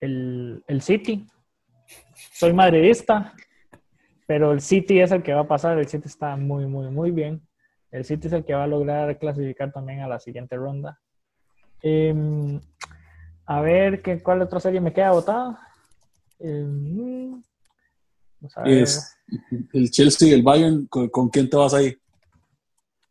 [0.00, 1.26] el, el City.
[2.34, 3.32] Soy madridista,
[4.26, 5.78] pero el City es el que va a pasar.
[5.78, 7.40] El City está muy, muy, muy bien.
[7.92, 10.98] El City es el que va a lograr clasificar también a la siguiente ronda.
[11.82, 12.58] Em,
[13.44, 15.60] a ver, ¿qué, ¿cuál otra serie me queda votada?
[16.38, 17.42] Em,
[18.64, 19.16] es
[19.72, 20.86] el Chelsea y el Bayern.
[20.86, 21.94] ¿Con, quién te vas ahí?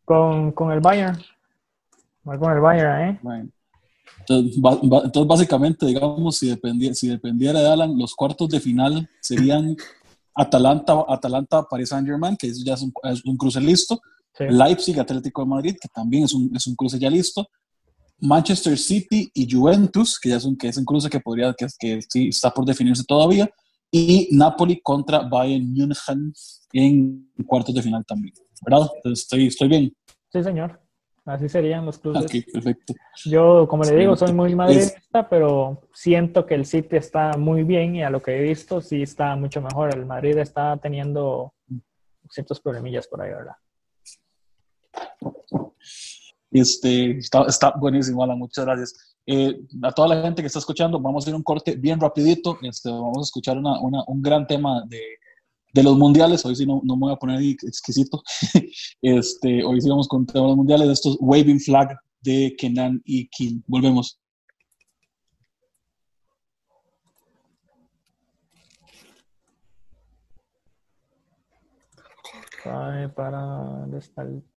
[0.03, 1.17] Con, con el Bayern.
[2.23, 3.49] Voy con el Bayern, ¿eh?
[4.19, 9.75] Entonces, básicamente, digamos, si dependiera, si dependiera de Alan, los cuartos de final serían
[10.33, 14.01] Atalanta, Atalanta, Paris Saint Germain, que ya es un, es un cruce listo,
[14.39, 17.47] Leipzig, Atlético de Madrid, que también es un, es un cruce ya listo.
[18.19, 21.67] Manchester City y Juventus, que ya es un, que es un cruce que podría, que,
[21.79, 23.49] que sí está por definirse todavía.
[23.89, 26.33] Y Napoli contra Bayern München
[26.71, 28.33] en cuartos de final también.
[28.61, 28.89] ¿Verdad?
[28.95, 29.93] Entonces, estoy, estoy bien.
[30.31, 30.79] Sí, señor.
[31.25, 32.23] Así serían los cruces.
[32.23, 32.93] Ok, perfecto.
[33.25, 37.95] Yo, como le digo, soy muy madridista, pero siento que el City está muy bien
[37.95, 39.95] y a lo que he visto sí está mucho mejor.
[39.95, 41.53] El Madrid está teniendo
[42.29, 43.53] ciertos problemillas por ahí, ¿verdad?
[46.51, 49.15] Este, está, buenísimo, Alan, muchas gracias.
[49.25, 52.57] Eh, a toda la gente que está escuchando, vamos a hacer un corte bien rapidito.
[52.61, 55.01] Este, vamos a escuchar una, un gran tema de,
[55.73, 56.45] de, los mundiales.
[56.45, 58.21] Hoy sí no, no me voy a poner exquisito.
[59.01, 63.27] este, hoy sí vamos con temas de los mundiales estos Waving Flag de Kenan y
[63.29, 63.61] King.
[63.67, 64.17] Volvemos.
[73.15, 74.50] para champions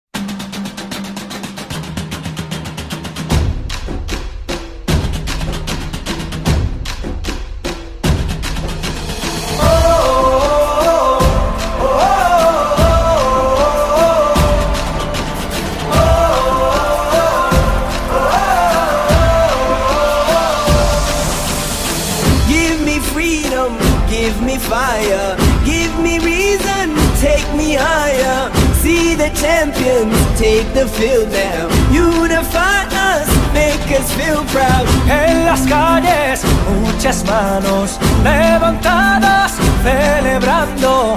[30.44, 31.62] take the field now.
[31.90, 33.28] Unify us,
[33.58, 34.84] make us feel proud.
[35.08, 36.42] En las calles,
[36.80, 39.52] muchas manos levantadas,
[39.82, 41.16] celebrando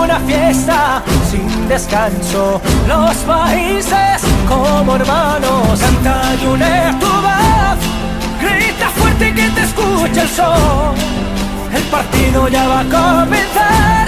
[0.00, 2.60] una fiesta sin descanso.
[2.86, 4.16] Los países
[4.48, 7.78] como hermanos, canta y une tu voz.
[8.42, 10.94] Grita fuerte que te escuche el sol.
[11.74, 14.05] El partido ya va a comenzar.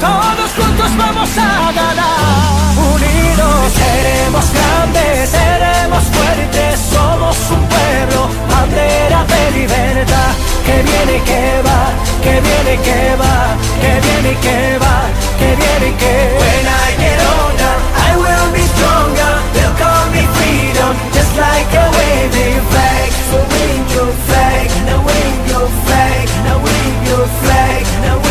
[0.00, 2.36] Todos juntos vamos a ganar.
[2.76, 10.32] Unidos seremos grandes, seremos fuertes, somos un pueblo, bandera de libertad,
[10.66, 11.80] que viene que va,
[12.22, 14.96] que viene que va, que viene que va,
[15.38, 20.92] que viene que When I get older, I will be stronger, they'll call me freedom,
[21.16, 27.00] just like a waving flag, so wave your flag, now wave your flag, now wave
[27.08, 28.25] your flag, now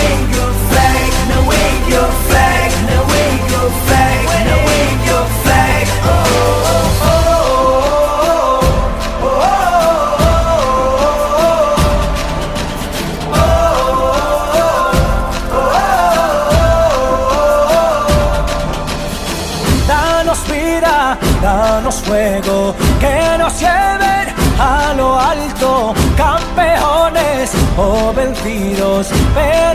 [21.46, 29.75] danos fuego, que nos lleven a lo alto, campeones o vencidos, pero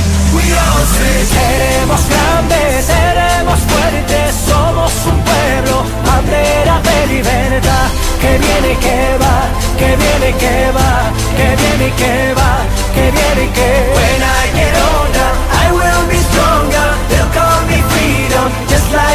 [0.55, 7.87] say, seremos grandes, seremos fuertes, somos un pueblo, bandera de libertad.
[8.21, 9.37] Que viene que va,
[9.79, 12.51] que viene que va, que viene que va,
[12.93, 15.31] que viene que When I get older,
[15.63, 16.89] I will be stronger.
[17.09, 19.10] They'll call me freedom, just like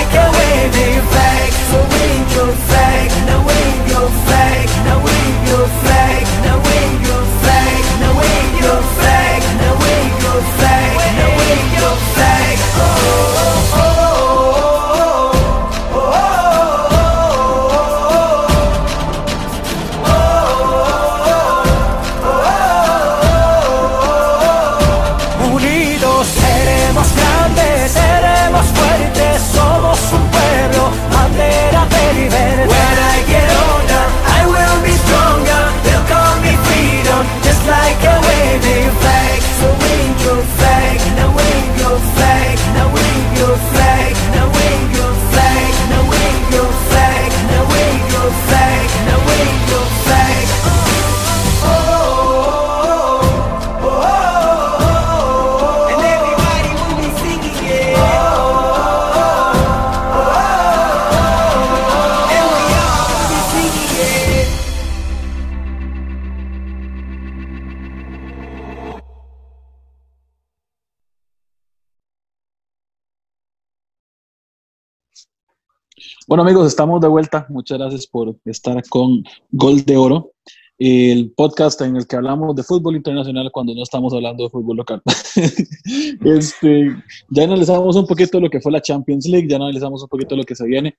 [76.37, 77.47] Bueno amigos, estamos de vuelta.
[77.49, 80.33] Muchas gracias por estar con Gol de Oro,
[80.79, 84.77] el podcast en el que hablamos de fútbol internacional cuando no estamos hablando de fútbol
[84.77, 85.01] local.
[86.27, 86.95] este,
[87.31, 90.45] ya analizamos un poquito lo que fue la Champions League, ya analizamos un poquito lo
[90.45, 90.99] que se viene.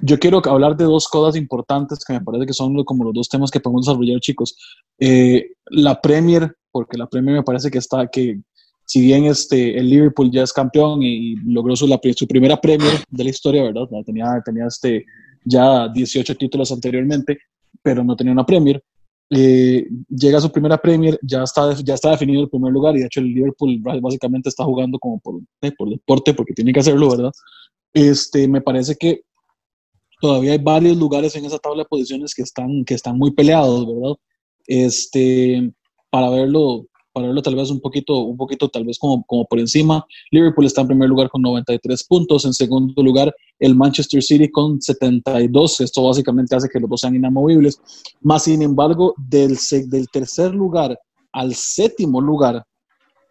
[0.00, 3.28] Yo quiero hablar de dos cosas importantes que me parece que son como los dos
[3.28, 4.56] temas que podemos desarrollar, chicos.
[4.98, 8.40] Eh, la Premier, porque la Premier me parece que está, que
[8.88, 13.24] si bien este, el Liverpool ya es campeón y, logró su, su, primera Premier de
[13.24, 13.86] la historia, ¿verdad?
[14.04, 15.04] Tenía, tenía este,
[15.44, 17.38] ya 18 títulos anteriormente,
[17.82, 18.82] pero no tenía una Premier.
[19.28, 23.00] eh, llega a su primera Premier, ya está, ya está definido el primer lugar y
[23.00, 26.80] de hecho el Liverpool básicamente está jugando como por, eh, por deporte porque tiene que
[26.80, 27.32] hacerlo, ¿verdad?
[27.92, 29.20] Este, me parece que
[30.18, 33.86] todavía hay varios lugares en esa tabla de posiciones que están, que están muy peleados,
[33.86, 34.16] ¿verdad?
[34.66, 35.74] Este,
[36.08, 36.86] para verlo,
[37.20, 40.04] para tal vez un poquito, un poquito tal vez como, como por encima.
[40.30, 44.80] Liverpool está en primer lugar con 93 puntos, en segundo lugar el Manchester City con
[44.80, 47.80] 72, esto básicamente hace que los dos sean inamovibles.
[48.20, 50.98] Más sin embargo, del, del tercer lugar
[51.32, 52.64] al séptimo lugar,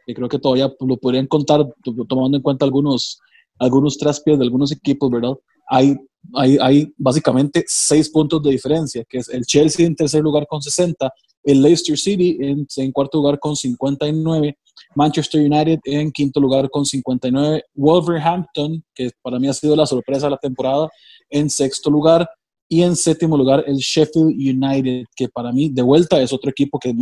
[0.06, 1.66] que creo que todavía lo podrían contar
[2.08, 3.20] tomando en cuenta algunos,
[3.60, 5.34] algunos traspiés de algunos equipos, ¿verdad?
[5.68, 5.96] Hay,
[6.34, 10.62] hay, hay básicamente seis puntos de diferencia, que es el Chelsea en tercer lugar con
[10.62, 11.12] 60,
[11.44, 14.58] el Leicester City en, en, cuarto lugar con 59,
[14.96, 20.26] Manchester United en quinto lugar con 59, Wolverhampton, que para mí ha sido la sorpresa
[20.26, 20.90] de la temporada,
[21.30, 22.28] en sexto lugar,
[22.70, 26.78] y en séptimo lugar el Sheffield United, que para mí de vuelta es otro equipo
[26.80, 26.94] que,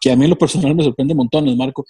[0.00, 1.86] que a mí en lo personal me sorprende montones, Marco.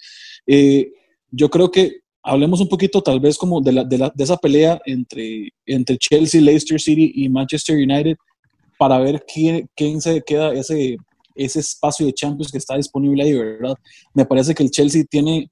[0.47, 0.91] Eh,
[1.31, 4.37] yo creo que hablemos un poquito tal vez como de, la, de, la, de, esa
[4.37, 8.15] pelea entre, entre Chelsea, Leicester City y Manchester United
[8.79, 10.97] para ver quién, quién se queda ese,
[11.35, 13.75] ese espacio de Champions que está disponible ahí, ¿verdad?
[14.13, 15.49] Me parece que el Chelsea tiene,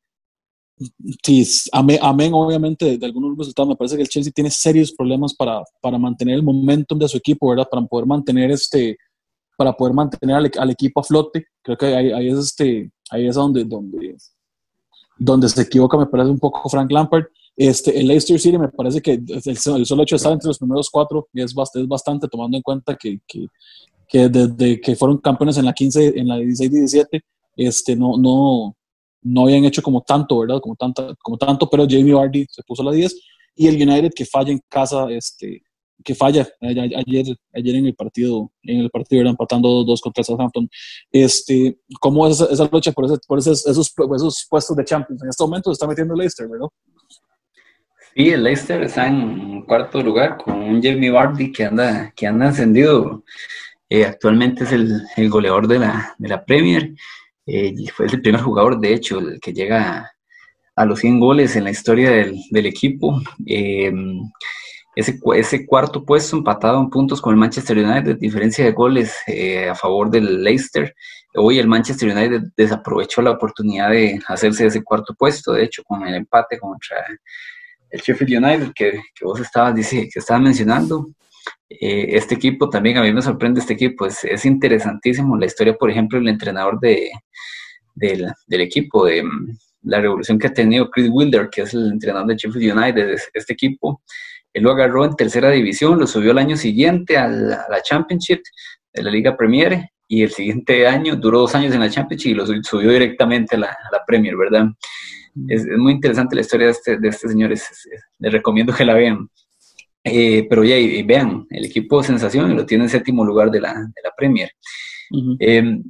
[1.23, 5.33] sí, amén, amén obviamente de algunos resultados, me parece que el Chelsea tiene serios problemas
[5.33, 7.67] para, para mantener el momentum de su equipo, ¿verdad?
[7.69, 8.97] Para poder mantener este,
[9.57, 11.45] para poder mantener al, al equipo a flote.
[11.61, 14.15] Creo que ahí, ahí, es este, ahí es donde, donde,
[15.17, 17.25] donde se equivoca, me parece un poco Frank Lampard.
[17.55, 20.89] Este, el Leicester City me parece que el, solo hecho de estar entre los primeros
[20.89, 23.45] cuatro es, es bastante, tomando en cuenta que, que,
[24.07, 27.21] que desde que fueron campeones en la 15, en la 16 y 17,
[27.57, 28.75] este, no, no,
[29.21, 30.59] no habían hecho como tanto, ¿verdad?
[30.59, 33.15] Como, tanta, como tanto, pero Jamie Vardy se puso a la 10
[33.55, 35.61] y el United que falla en casa, este,
[36.03, 40.69] que falla ayer, ayer en el partido, en el partido era empatando dos contra Southampton.
[41.11, 45.23] Este, ¿Cómo es esa, lucha por, ese, por esos, esos, esos, puestos de Champions?
[45.23, 46.67] En este momento se está metiendo Leicester, ¿verdad?
[48.15, 52.47] Sí, el Leicester está en cuarto lugar con un Jamie Vardy que anda, que anda
[52.47, 53.23] encendido
[53.93, 56.93] eh, actualmente es el, el, goleador de la, de la Premier.
[57.45, 60.09] Eh, fue el primer jugador, de hecho, el que llega
[60.77, 63.21] a los 100 goles en la historia del, del equipo.
[63.45, 63.91] Eh,
[64.95, 69.75] ese, cuarto puesto empatado en puntos con el Manchester United, diferencia de goles eh, a
[69.75, 70.93] favor del Leicester.
[71.35, 76.05] Hoy el Manchester United desaprovechó la oportunidad de hacerse ese cuarto puesto, de hecho, con
[76.05, 76.97] el empate contra
[77.89, 81.09] el Sheffield United que, que vos estabas, dice, que estabas mencionando.
[81.69, 85.73] Eh, este equipo también, a mí me sorprende este equipo, es, es interesantísimo la historia,
[85.75, 87.11] por ejemplo, el entrenador de,
[87.95, 91.93] del, del equipo, de mm, la revolución que ha tenido Chris Wilder, que es el
[91.93, 94.01] entrenador de Sheffield United, este equipo,
[94.53, 97.81] él lo agarró en tercera división, lo subió el año siguiente a la, a la
[97.81, 98.41] Championship
[98.93, 102.33] de la Liga Premier y el siguiente año duró dos años en la Championship y
[102.33, 104.67] lo subió directamente a la, a la Premier, ¿verdad?
[105.47, 107.87] Es, es, muy interesante la historia de este, de este señor, es, es,
[108.19, 109.29] les recomiendo que la vean.
[110.03, 113.61] Eh, pero ya, y, vean, el equipo de sensación lo tiene en séptimo lugar de
[113.61, 114.51] la, de la Premier.
[115.11, 115.37] Uh -huh.
[115.39, 115.81] eh,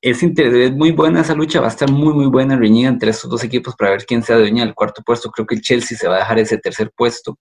[0.00, 3.30] es, es, muy buena esa lucha, va a estar muy, muy buena reñida entre estos
[3.30, 5.30] dos equipos para ver quién se adueña del cuarto puesto.
[5.30, 7.38] Creo que el Chelsea se va a dejar ese tercer puesto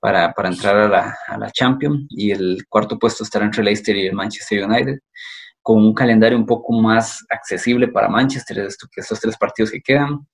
[0.00, 3.96] para, para entrar a la, a la Champions y el cuarto puesto estará entre Leicester
[3.96, 4.98] y el Manchester United
[5.64, 10.26] con un calendario un poco más accesible para Manchester, estos tres partidos que quedan.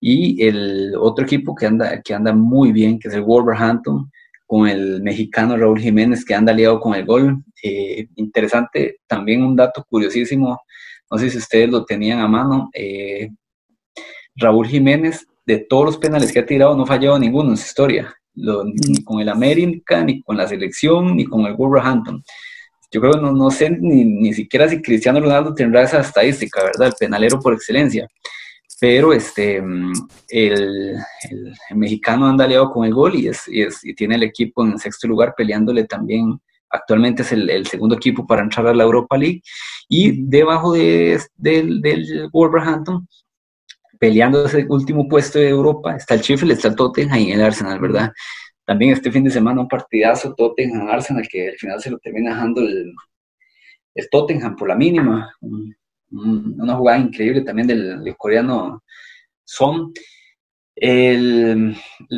[0.00, 4.10] Y el otro equipo que anda, que anda muy bien, que es el Wolverhampton,
[4.46, 7.44] con el mexicano Raúl Jiménez que anda aliado con el gol.
[7.62, 10.58] Eh, interesante, también un dato curiosísimo,
[11.12, 13.28] no sé si ustedes lo tenían a mano, eh,
[14.34, 17.66] Raúl Jiménez, de todos los penales que ha tirado, no ha fallado ninguno en su
[17.66, 22.24] historia, ni con el América, ni con la selección, ni con el Wolverhampton.
[22.90, 26.64] Yo creo que no, no sé ni, ni siquiera si Cristiano Ronaldo tendrá esa estadística,
[26.64, 26.88] ¿verdad?
[26.88, 28.08] El penalero por excelencia
[28.82, 29.92] pero este, el,
[30.28, 30.96] el,
[31.30, 34.64] el, mexicano anda aliado con el gol y, es, y, es, y, tiene el equipo
[34.64, 36.40] en sexto lugar peleándole también.
[36.72, 39.42] Actualmente es el, el, segundo equipo para entrar a la Europa League
[39.88, 43.06] y debajo de, del, del Wolverhampton,
[43.98, 47.78] peleando ese último puesto de Europa, está el Sheffield, está el Tottenham y el Arsenal,
[47.78, 48.12] ¿verdad?
[48.64, 52.62] También este fin de semana un partidazo Tottenham-Arsenal que al final se lo termina dejando
[52.62, 52.92] el,
[53.94, 55.32] el Tottenham por la mínima,
[56.10, 58.82] una jugada increíble también del, del coreano
[59.44, 59.92] Son.
[60.74, 61.76] El,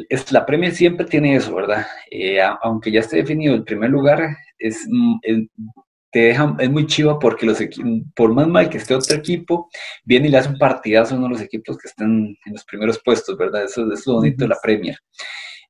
[0.09, 1.87] es, la Premier siempre tiene eso, ¿verdad?
[2.11, 4.87] Eh, aunque ya esté definido el primer lugar, es,
[5.23, 5.51] el,
[6.13, 7.59] te deja, es muy chiva porque los
[8.15, 9.69] por más mal que esté otro equipo,
[10.05, 12.65] viene y le hace un partidazo a uno de los equipos que están en los
[12.65, 13.65] primeros puestos, ¿verdad?
[13.65, 14.97] Eso, eso es lo bonito de la Premier.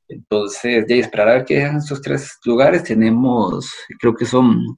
[0.06, 2.84] Entonces, ya esperar a ver qué dejan esos tres lugares.
[2.84, 4.76] Tenemos, creo que son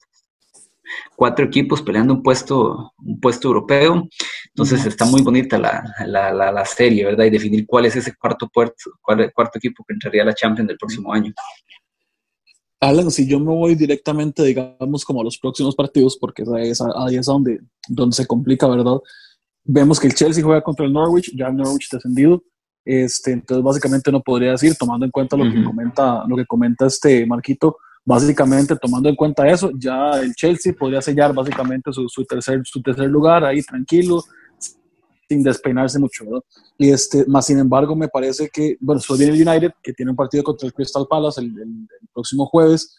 [1.15, 4.09] cuatro equipos peleando un puesto, un puesto europeo.
[4.49, 7.25] Entonces está muy bonita la, la, la, serie, ¿verdad?
[7.25, 10.69] Y definir cuál es ese cuarto, puerto, cuál, cuarto equipo que entraría a la Champions
[10.69, 11.33] del próximo año.
[12.81, 16.81] Alan, si yo me voy directamente, digamos, como a los próximos partidos, porque ahí es,
[16.81, 18.99] ahí es donde, donde se complica, ¿verdad?
[19.65, 22.43] Vemos que el Chelsea juega contra el Norwich, ya el Norwich descendido.
[22.85, 26.87] Este, entonces, básicamente no podría decir, tomando en cuenta lo, que, comenta, lo que comenta
[26.87, 32.25] este Marquito, básicamente tomando en cuenta eso, ya el Chelsea podría sellar básicamente su, su,
[32.25, 34.23] tercer, su tercer lugar ahí tranquilo,
[35.29, 36.25] sin despeinarse mucho.
[36.79, 40.13] Y este, más sin embargo, me parece que, bueno, después viene el United, que tiene
[40.13, 41.53] un partido contra el Crystal Palace el,
[42.15, 42.97] próximo jueves,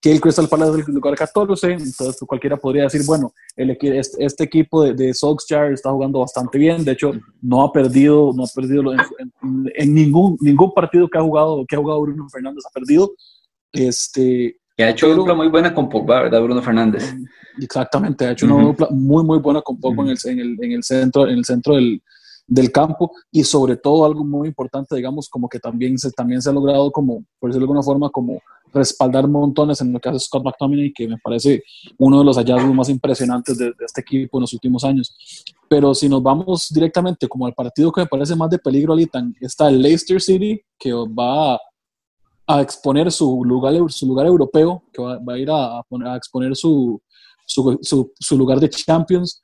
[0.00, 4.24] que el Crystal Palace es el lugar 14, entonces cualquiera podría decir, bueno, el, este,
[4.24, 7.12] este equipo de, de Solskjaer está jugando bastante bien, de hecho,
[7.42, 11.78] no ha perdido, no ha perdido en, ningún, ningún partido que ha jugado, que ha
[11.78, 13.12] jugado Bruno Fernández ha perdido,
[13.72, 17.14] este, que ha hecho una dupla muy buena con Pogba, ¿verdad, Bruno Fernández?
[17.60, 20.72] Exactamente, ha hecho una dupla muy, muy buena con Pogba en, el, en, el, en,
[20.72, 22.02] el, centro, en el centro del,
[22.46, 26.48] del, campo y sobre todo algo muy importante, digamos, como que también se, también se
[26.48, 28.40] ha logrado como, por decirlo de alguna forma, como
[28.72, 31.62] respaldar montones en lo que hace Scott McTominay, que me parece
[31.98, 35.14] uno de los hallazgos más impresionantes de, de, este equipo en los últimos años.
[35.68, 39.22] Pero si nos vamos directamente como al partido que me parece más de peligro ahorita,
[39.40, 41.60] está el Leicester City, que va
[42.46, 47.00] a exponer su lugar, su lugar europeo, que va, a ir a, a, exponer su,
[47.46, 47.78] su,
[48.18, 49.40] su, lugar de Champions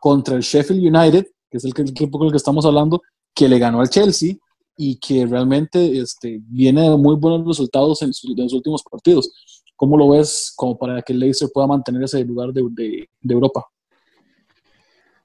[0.00, 3.00] contra el Sheffield United, que es el, equipo con el que estamos hablando,
[3.34, 4.34] que le ganó al Chelsea
[4.76, 9.30] y que realmente este, viene de muy buenos resultados en, los últimos partidos.
[9.76, 13.66] ¿Cómo lo ves como para que el Leicester pueda mantener ese lugar de Europa?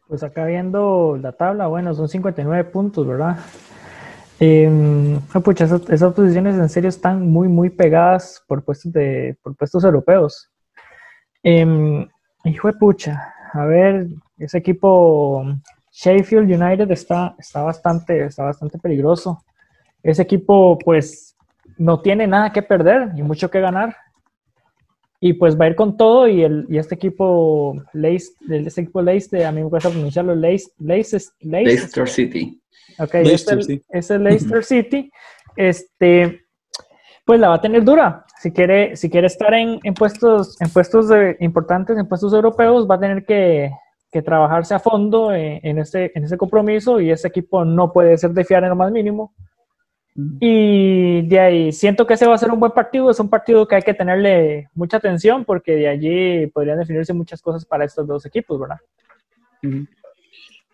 [0.08, 3.40] Pues acá viendo la tabla, bueno, son 59 puntos, ¿verdad?
[4.40, 9.84] Eh, pucha, esas, posiciones en serio están muy, muy pegadas por puestos, de, por puestos
[9.84, 10.50] europeos.
[11.44, 12.08] Eh,
[12.44, 14.08] hijo de pucha, a ver,
[14.38, 15.44] ese equipo
[15.92, 19.44] Sheffield United está, está, bastante, está bastante peligroso.
[20.04, 21.36] Ese equipo, pues,
[21.78, 23.96] no tiene nada que perder y mucho que ganar.
[25.20, 29.02] Y pues va a ir con todo y, el, y este equipo, Leicester, este equipo
[29.02, 32.62] Leicester, a mí me cuesta pronunciarlo, Leicester, Leicester, Leicester City.
[33.00, 33.48] Ok, es,
[34.12, 35.12] el, Leicester City.
[35.56, 36.42] Este,
[37.26, 38.26] pues la va a tener dura.
[38.42, 41.08] Si quiere, si quiere estar en, en puestos, en puestos
[41.40, 43.72] importantes, en puestos europeos, va a tener que,
[44.12, 48.18] que trabajarse a fondo en, en, ese, en ese compromiso y ese equipo no puede
[48.18, 49.34] ser de fiar en lo más mínimo.
[50.40, 53.68] Y de ahí, siento que ese va a ser un buen partido, es un partido
[53.68, 58.08] que hay que tenerle mucha atención porque de allí podrían definirse muchas cosas para estos
[58.08, 58.78] dos equipos, ¿verdad?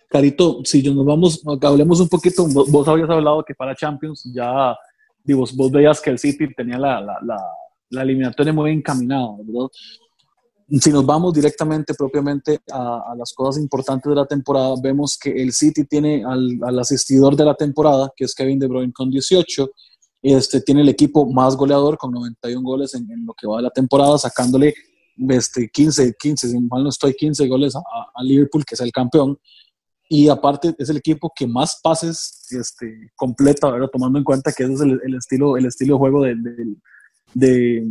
[0.08, 4.78] Carito, si nos vamos, hablemos un poquito, vos, habías hablado que para Champions ya,
[5.24, 7.18] digo, vos veías que el City tenía la, la,
[7.90, 9.68] la, eliminatoria muy encaminada, ¿verdad?
[10.70, 15.52] Si nos vamos directamente, propiamente a, las cosas importantes de la temporada, vemos que el
[15.52, 19.70] City tiene al, asistidor de la temporada, que es Kevin De Bruyne con 18,
[20.22, 23.70] este, tiene el equipo más goleador con 91 goles en, lo que va de la
[23.70, 24.74] temporada, sacándole
[25.30, 29.38] este, 15, 15, si mal no estoy, 15 goles a, Liverpool, que es el campeón.
[30.08, 34.74] Y aparte es el equipo que más pases este, completa, tomando en cuenta que ese
[34.74, 36.24] es el, estilo, el estilo de juego
[37.34, 37.84] de,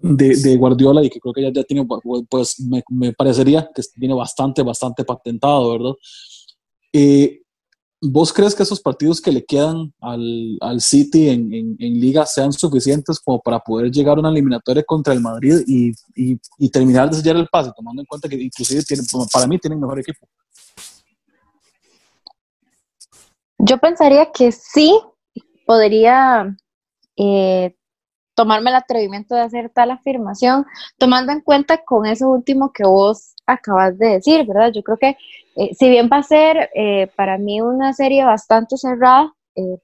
[0.00, 1.86] de, Guardiola y que creo que ya, ya tiene,
[2.28, 5.94] pues me, me, parecería que tiene bastante, bastante patentado, ¿verdad?
[6.92, 7.42] Eh,
[8.02, 12.50] ¿Vos crees que esos partidos que le quedan al, al City en, en, liga sean
[12.50, 17.10] suficientes como para poder llegar a una eliminatoria contra el Madrid y, y, y terminar
[17.10, 20.26] de sellar el pase, tomando en cuenta que inclusive tienen, para mí tienen mejor equipo?
[23.58, 24.98] Yo pensaría que sí
[25.66, 26.56] podría
[27.16, 27.76] eh,
[28.40, 30.64] tomarme el atrevimiento de hacer tal afirmación,
[30.96, 34.72] tomando en cuenta con eso último que vos acabas de decir, ¿verdad?
[34.72, 35.16] Yo creo que
[35.56, 39.34] eh, si bien va a ser eh, para mí una serie bastante cerrada,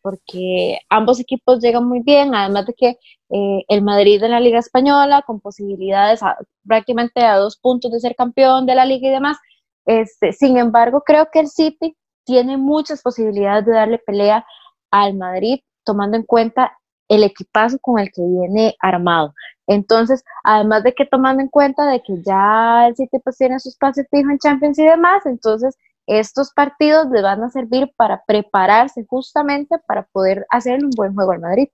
[0.00, 2.96] porque ambos equipos llegan muy bien, además de que
[3.28, 6.20] el Madrid en la Liga Española, con posibilidades
[6.66, 9.36] prácticamente a dos puntos de ser campeón de la liga y demás,
[9.84, 11.94] este, sin embargo, creo que el City
[12.24, 14.46] tiene muchas posibilidades de darle pelea
[14.90, 16.76] al Madrid, tomando en cuenta
[17.09, 19.34] el equipazo con el que viene armado.
[19.66, 23.76] Entonces, además de que tomando en cuenta de que ya el City pues tiene sus
[23.76, 25.76] pases fijos en Champions y demás, entonces
[26.07, 31.32] estos partidos le van a servir para prepararse justamente para poder hacer un buen juego
[31.32, 31.68] al Madrid.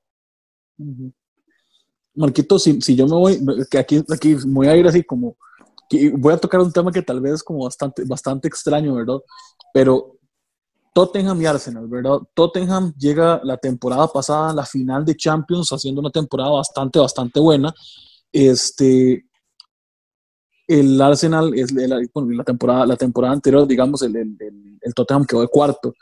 [2.14, 5.37] Marquito, si, si, yo me voy, que aquí, aquí voy a ir así como,
[6.18, 9.18] voy a tocar un tema que tal vez es como bastante, bastante extraño, ¿verdad?
[9.72, 10.16] Pero
[10.93, 12.18] Tottenham y Arsenal, ¿verdad?
[12.34, 17.40] Tottenham llega la temporada pasada a la final de Champions haciendo una temporada bastante, bastante
[17.40, 17.72] buena.
[18.30, 19.24] Este,
[20.66, 21.99] el Arsenal, es la,
[22.45, 24.36] temporada, la temporada anterior, digamos, el, el,
[24.80, 25.95] el, Tottenham quedó de cuarto.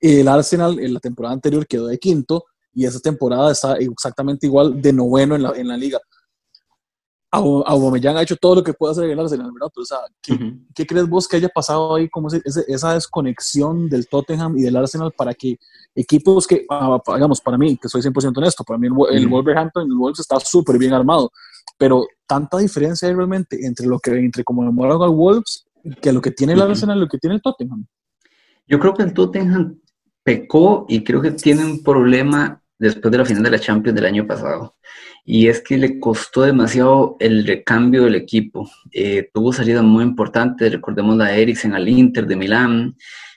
[0.00, 4.80] El Arsenal en la temporada anterior quedó de quinto y esa temporada está exactamente igual
[4.80, 5.98] de noveno en la, en la liga.
[7.30, 9.70] Aubameyang ha hecho todo lo que puede hacer en el Arsenal, ¿verdad?
[9.74, 9.98] Pero, o sea,
[10.74, 15.12] ¿qué, crees vos que haya pasado ahí, como esa desconexión del Tottenham y del Arsenal
[15.12, 15.58] para que
[15.94, 19.90] equipos que, ah, digamos, para mí, que soy 100% honesto, para mí el, Wolverhampton y
[19.90, 21.30] el Wolves está súper bien armado,
[21.76, 25.66] pero tanta diferencia hay realmente entre lo que, entre como enamoraron al Wolves,
[26.00, 27.86] que lo que tiene el Arsenal y lo que tiene el Tottenham.
[28.66, 29.78] Yo creo que el Tottenham
[30.22, 34.06] pecó y creo que tiene un problema después de la final de la Champions del
[34.06, 34.76] año pasado.
[35.30, 38.70] Y es que le costó demasiado el recambio del equipo.
[38.92, 42.96] Eh, tuvo salidas muy importantes, recordemos la Eriksen al Inter de Milán,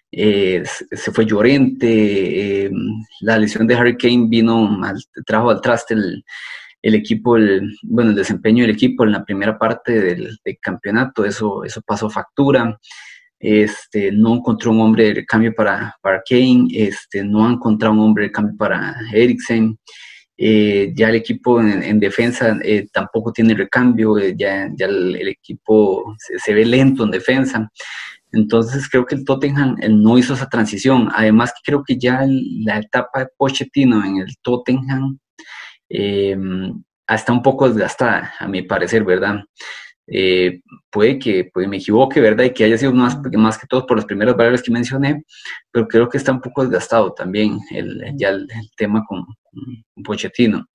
[0.09, 2.71] eh, se fue Llorente, eh,
[3.19, 8.15] la lesión de Harry Kane vino, al, trajo al traste el, equipo, el, bueno, el
[8.15, 12.79] desempeño del equipo en la primera parte del, del campeonato, eso, eso pasó factura
[13.41, 18.01] este, no encontró un hombre de cambio para, para Kane, este, no ha encontrado un
[18.01, 19.77] hombre de cambio para Eriksen.
[20.43, 26.53] Eh, ya el equipo en, defensa eh, tampoco tiene recambio, eh, ya, el, equipo se,
[26.55, 27.69] ve lento en defensa.
[28.31, 31.09] Entonces creo que el Tottenham no hizo esa transición.
[31.13, 35.19] Además creo que ya la etapa de Pochettino en el Tottenham
[35.87, 39.41] está un poco desgastada, a mi parecer, ¿verdad?
[40.07, 42.45] Eh, puede que pues, me equivoque, ¿verdad?
[42.45, 45.23] Y que haya sido más, más que todo por las primeras variables que mencioné,
[45.71, 49.25] pero creo que está un poco desgastado también el, ya el, tema con,
[50.03, 50.65] Pochettino.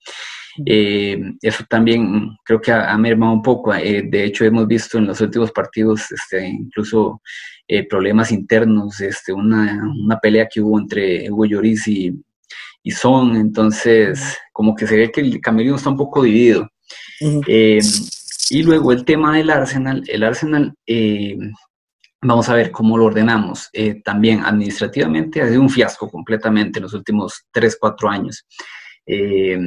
[0.65, 3.75] Eh, eso también creo que ha, mermado un poco.
[3.75, 7.21] Eh, de hecho, hemos visto en los últimos partidos este, incluso
[7.91, 12.13] problemas internos, este, una, una, pelea que hubo entre Hugo Lloris y,
[12.83, 13.37] y Son.
[13.37, 16.71] Entonces, como que se ve que el camerino está un poco dividido.
[18.51, 21.37] Y luego el tema del Arsenal, el Arsenal, eh,
[22.23, 23.69] vamos a ver cómo lo ordenamos.
[23.73, 28.47] Eh, también administrativamente ha sido un fiasco completamente en los últimos 3, 4 años.
[29.05, 29.59] Eh,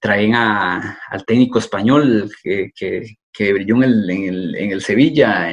[0.00, 5.52] traen al técnico español que, que, brilló en el, en el, en el Sevilla.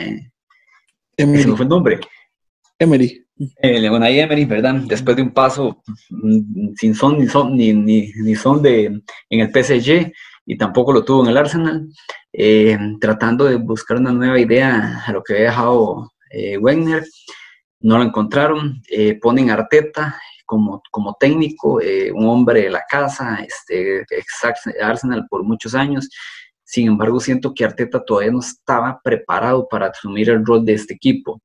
[1.17, 1.43] Emery.
[1.43, 1.99] fue el nombre.
[2.77, 3.25] Emery.
[3.89, 4.75] bueno, ahí Emery, ¿verdad?
[4.87, 9.39] Después de un paso mm, sin son ni son, ni, ni, ni son de, en
[9.39, 10.11] el PSG,
[10.49, 11.87] y tampoco lo tuvo en el Arsenal,
[12.33, 17.05] eh, tratando de buscar una nueva idea a lo que había dejado eh, Wegner.
[17.81, 21.79] No lo encontraron, eh, ponen Arteta como, como técnico,
[22.15, 24.03] un hombre de la casa, este,
[24.81, 26.09] Arsenal por muchos años.
[26.63, 30.95] Sin embargo, siento que Arteta todavía no estaba preparado para asumir el rol de este
[30.95, 31.43] equipo.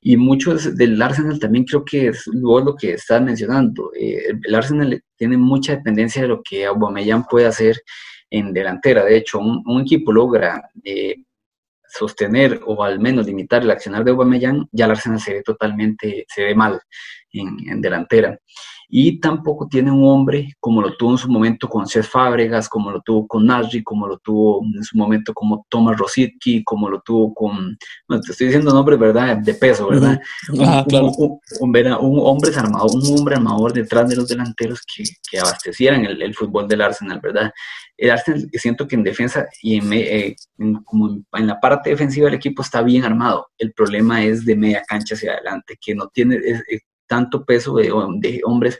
[0.00, 3.90] Y muchos del Arsenal también creo que es lo que estás mencionando.
[3.94, 7.76] el Arsenal tiene mucha dependencia de lo que Aubameyang puede hacer
[8.30, 9.04] en delantera.
[9.04, 11.16] De hecho, un, equipo logra eh,
[11.86, 16.24] sostener o al menos limitar el accionar de Aubameyang, ya el Arsenal se ve totalmente,
[16.28, 16.80] se ve mal
[17.32, 18.38] en delantera
[18.88, 22.90] y tampoco tiene un hombre como lo tuvo en su momento con Cés Fábregas, como
[22.90, 27.00] lo tuvo con Nasri, como lo tuvo en su momento como Thomas Rosicki, como lo
[27.00, 27.76] tuvo con,
[28.08, 29.38] bueno, te estoy diciendo nombres, ¿verdad?
[29.38, 30.20] De peso, ¿verdad?
[30.50, 36.22] un, un, hombre armado, un hombre armador detrás de los delanteros que, que abastecieran el,
[36.22, 37.50] el, fútbol del Arsenal, ¿verdad?
[37.96, 40.36] El Arsenal, siento que en defensa y en, eh,
[40.84, 43.48] como en la parte defensiva del equipo está bien armado.
[43.58, 46.38] El problema es de media cancha hacia adelante, que no tiene,
[47.06, 47.92] tanto peso de,
[48.44, 48.78] hombres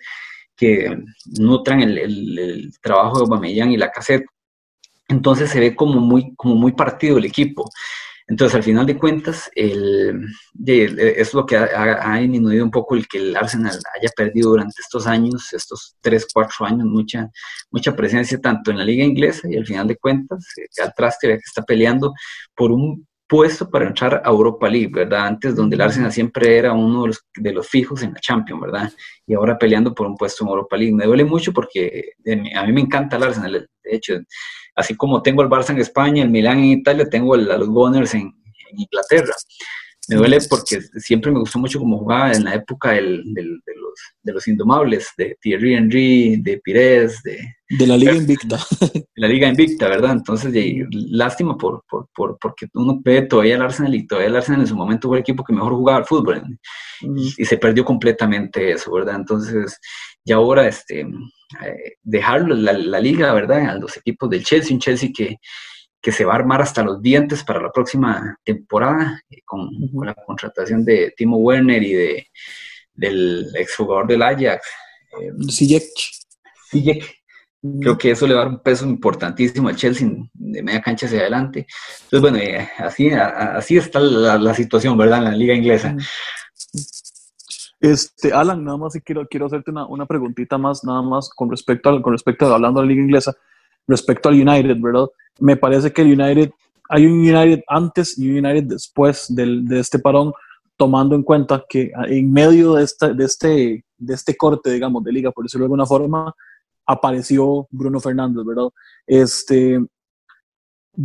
[0.56, 0.96] que
[1.38, 4.26] nutran el, trabajo de Aubameyang y la cassette.
[5.08, 7.70] Entonces se ve como muy, como muy partido el equipo.
[8.28, 10.26] Entonces, al final de cuentas, el,
[10.66, 15.06] es lo que ha, disminuido un poco el que el Arsenal haya perdido durante estos
[15.06, 17.30] años, estos 3, 4 años, mucha,
[17.70, 21.28] mucha presencia tanto en la liga inglesa y al final de cuentas, eh, al traste
[21.28, 22.14] que está peleando
[22.56, 25.26] por un puesto para entrar a Europa League, ¿verdad?
[25.26, 28.60] Antes donde el Arsenal siempre era uno de los, de los fijos en la Champions,
[28.60, 28.92] ¿verdad?
[29.26, 30.94] Y ahora peleando por un puesto en Europa League.
[30.94, 32.12] Me duele mucho porque
[32.54, 33.68] a mí me encanta el Arsenal.
[33.82, 34.14] De hecho,
[34.74, 38.14] así como tengo el Barça en España, el Milán en Italia, tengo a los Gunners
[38.14, 38.32] en
[38.72, 39.34] Inglaterra
[40.08, 43.94] me duele porque siempre me gustó mucho cómo jugaba en la época del, de, los,
[44.22, 47.38] de los indomables, de Thierry Henry, de Pires, de...
[47.68, 48.58] De la Liga Invicta.
[48.80, 50.12] De la Liga Invicta, ¿verdad?
[50.12, 50.54] Entonces,
[50.90, 54.66] lástima por, por, por, porque uno ve todavía el Arsenal y todavía el Arsenal en
[54.68, 56.42] su momento fue el equipo que mejor jugaba al fútbol
[57.00, 59.16] y, se perdió completamente eso, ¿verdad?
[59.16, 59.80] Entonces,
[60.24, 63.70] ya ahora, este, eh, dejarlo la, la liga, ¿verdad?
[63.70, 65.38] A los equipos del Chelsea, un Chelsea que
[66.06, 69.68] que se va a armar hasta los dientes para la próxima temporada eh, con,
[70.04, 72.28] la contratación de Timo Werner y de,
[72.94, 74.68] del exjugador del Ajax.
[75.20, 75.32] Eh,
[77.80, 81.22] Creo que eso le va a dar un peso importantísimo al Chelsea media cancha hacia
[81.22, 81.66] adelante.
[82.04, 85.18] Entonces, bueno, eh, así, así está la, situación, ¿verdad?
[85.18, 85.96] En la liga inglesa.
[87.80, 91.88] Este, Alan, nada más quiero, quiero hacerte una, una preguntita más, nada más con respecto,
[91.88, 93.34] al, con respecto a hablando de la liga inglesa,
[93.88, 95.08] respecto al United, ¿verdad?
[95.38, 96.50] Me parece que el United,
[96.88, 100.32] hay un United antes y un United después del, de este parón,
[100.76, 105.12] tomando en cuenta que en medio de, esta, de, este, de este corte, digamos, de
[105.12, 106.34] liga, por decirlo de alguna forma,
[106.86, 108.68] apareció Bruno Fernández, ¿verdad?
[109.06, 109.84] Este,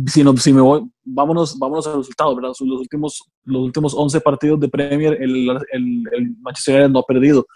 [0.06, 2.50] si, no, si me voy, vámonos, vámonos a los resultados, ¿verdad?
[2.50, 7.04] Los últimos, los últimos 11 partidos de Premier, el, el, el Manchester United no ha
[7.04, 7.46] perdido.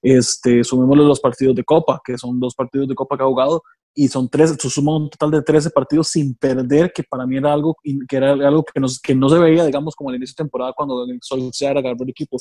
[0.00, 3.62] Este, sumémosle los partidos de Copa, que son dos partidos de Copa que ha jugado,
[3.94, 7.52] y son tres, suma un total de 13 partidos sin perder, que para mí era
[7.52, 10.44] algo que, era algo que, no, que no se veía, digamos, como al inicio de
[10.44, 12.38] temporada cuando el Solskjaer agarró el equipo.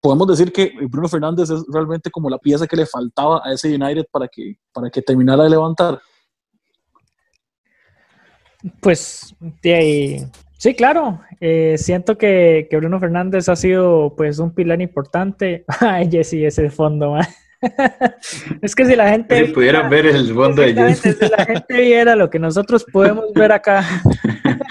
[0.00, 3.74] Podemos decir que Bruno Fernández es realmente como la pieza que le faltaba a ese
[3.74, 6.00] United para que, para que terminara de levantar.
[8.80, 9.34] Pues
[10.58, 11.20] sí, claro.
[11.40, 15.64] Eh, siento que, Bruno Fernández ha sido pues un pilar importante.
[15.80, 17.16] Ay, Jesse, ese fondo,
[18.62, 19.46] es que si la gente...
[19.46, 21.18] Si pudieran ver el fondo de Jesse.
[21.18, 23.84] Si la gente viera lo que nosotros podemos ver acá.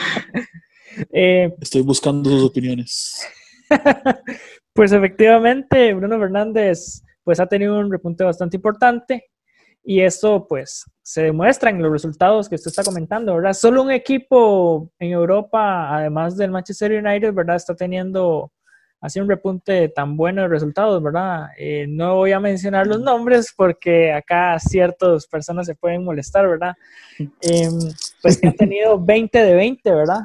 [1.11, 3.27] Eh, Estoy buscando sus opiniones.
[4.73, 9.25] pues efectivamente, Bruno Fernández pues ha tenido un repunte bastante importante.
[9.83, 13.53] Y eso, pues, se demuestra en los resultados que usted está comentando, ¿verdad?
[13.53, 17.57] Solo un equipo en Europa, además del Manchester United, ¿verdad?
[17.57, 18.51] Está teniendo
[19.01, 21.49] así un repunte tan bueno de resultados, ¿verdad?
[21.57, 26.75] Eh, no voy a mencionar los nombres porque acá ciertas personas se pueden molestar, ¿verdad?
[27.41, 27.69] Eh,
[28.21, 30.19] pues que han tenido 20 de 20, ¿verdad?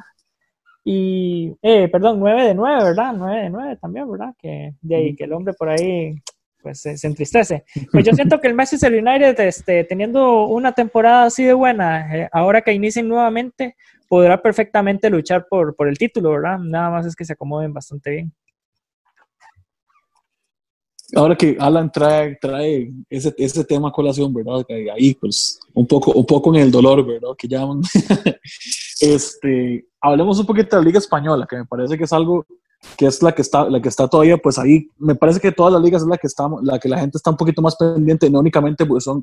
[0.82, 3.12] Y, eh, perdón, 9 de 9, ¿verdad?
[3.16, 4.34] 9 de 9 también, ¿verdad?
[4.36, 6.16] Que de ahí, que el hombre por ahí
[6.62, 7.64] pues se, entristece.
[7.92, 12.28] Pues yo siento que el Manchester United, este, teniendo una temporada así de buena, eh,
[12.32, 13.76] ahora que inicien nuevamente,
[14.08, 16.58] podrá perfectamente luchar por, por el título, ¿verdad?
[16.58, 18.32] Nada más es que se acomoden bastante bien.
[21.14, 24.64] Ahora que Alan trae, trae ese, ese tema a colación, ¿verdad?
[24.94, 27.30] Ahí, pues, un poco, un poco en el dolor, ¿verdad?
[27.36, 27.82] Que llaman.
[29.00, 32.46] este, hablemos un poquito de la Liga Española, que me parece que es algo
[32.96, 35.72] que es la que está, la que está todavía, pues ahí, me parece que todas
[35.72, 38.30] las ligas es la que está, la que la gente está un poquito más pendiente,
[38.30, 39.22] no únicamente porque son,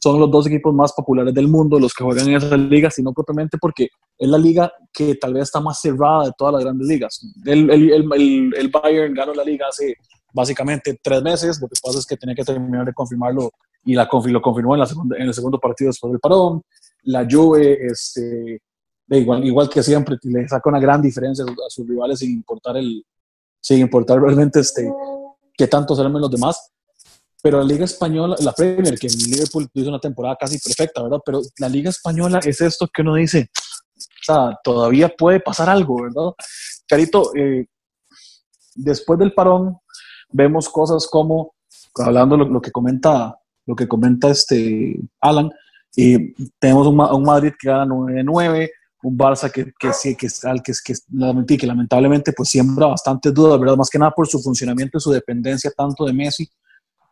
[0.00, 3.12] son los dos equipos más populares del mundo los que juegan en esa liga, sino
[3.12, 6.88] propiamente porque es la liga que tal vez está más cerrada de todas las grandes
[6.88, 7.20] ligas.
[7.44, 9.96] El, el, el, el Bayern ganó la liga hace
[10.36, 13.50] básicamente tres meses, lo que pasa es que tenía que terminar de confirmarlo
[13.84, 16.62] y la, lo confirmó en, la segunda, en el segundo partido después del parón.
[17.04, 18.60] La Juve, este,
[19.08, 23.04] igual, igual que siempre, le saca una gran diferencia a sus rivales sin importar, el,
[23.60, 24.92] sin importar realmente este,
[25.56, 26.70] qué tanto se los demás.
[27.42, 31.20] Pero la Liga Española, la Premier, que en Liverpool hizo una temporada casi perfecta, ¿verdad?
[31.24, 33.48] Pero la Liga Española es esto que uno dice,
[33.96, 36.32] o sea, todavía puede pasar algo, ¿verdad?
[36.88, 37.66] Carito, eh,
[38.74, 39.78] después del parón,
[40.30, 41.54] vemos cosas como,
[41.96, 45.50] hablando lo, lo que comenta, lo que comenta este Alan,
[45.96, 48.70] y tenemos un, un Madrid que gana 9-9,
[49.02, 53.76] un Barça que, que, sí, que, que, que, que lamentablemente pues siembra bastantes dudas, ¿verdad?
[53.76, 56.48] Más que nada por su funcionamiento y su dependencia tanto de Messi.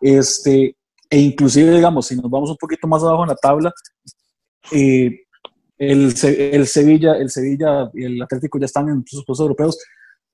[0.01, 0.77] Este,
[1.09, 3.73] e inclusive, digamos, si nos vamos un poquito más abajo en la tabla,
[4.73, 5.21] eh,
[5.79, 9.79] el, el, Sevilla, el Sevilla y el Atlético ya están en sus puestos europeos,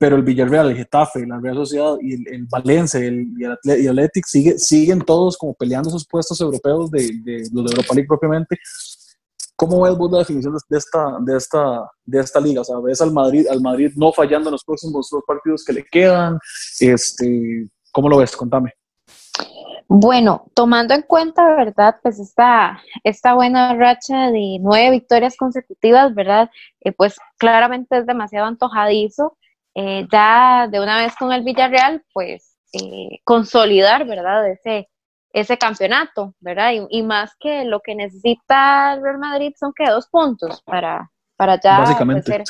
[0.01, 4.25] pero el Villarreal, el Getafe, la Real Sociedad y el, Valencia el, y el Athletic
[4.25, 8.59] sigue, siguen todos como peleando esos puestos europeos de, de los de Europa League propiamente
[9.61, 12.63] ¿Cómo ves vos la definición de esta, de esta, de esta liga?
[12.63, 15.75] O sea, ¿ves al Madrid, al Madrid no fallando en los próximos dos partidos que
[15.75, 16.39] le quedan?
[16.81, 18.35] Este, ¿Cómo lo ves?
[18.35, 18.73] Contame.
[19.87, 21.97] Bueno, tomando en cuenta, ¿verdad?
[22.03, 26.49] Pues esta, esta buena racha de nueve victorias consecutivas, ¿verdad?
[26.81, 29.37] Eh, pues claramente es demasiado antojadizo.
[29.75, 34.49] Eh, ya de una vez con el Villarreal, pues eh, consolidar, ¿verdad?
[34.49, 34.89] Ese,
[35.33, 36.73] ese campeonato, ¿verdad?
[36.89, 41.61] Y, más que lo que necesita el Real Madrid son que dos puntos para, para
[41.61, 42.45] ya pues, ser,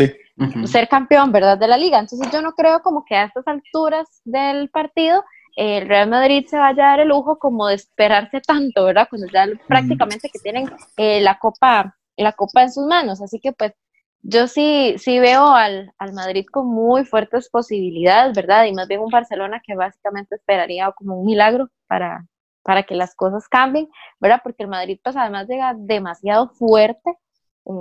[0.66, 1.58] ser, campeón, ¿verdad?
[1.58, 1.98] De la liga.
[1.98, 5.24] Entonces yo no creo como que a estas alturas del partido
[5.56, 9.08] el Real Madrid se vaya a dar el lujo como de esperarse tanto, ¿verdad?
[9.10, 13.20] Cuando ya prácticamente que tienen eh, la copa la copa en sus manos.
[13.20, 13.72] Así que pues
[14.22, 18.66] yo sí, sí veo al, al, Madrid con muy fuertes posibilidades, ¿verdad?
[18.66, 22.26] Y más bien un Barcelona que básicamente esperaría como un milagro para,
[22.62, 23.88] para que las cosas cambien,
[24.20, 24.40] ¿verdad?
[24.42, 27.16] Porque el Madrid pues además llega demasiado fuerte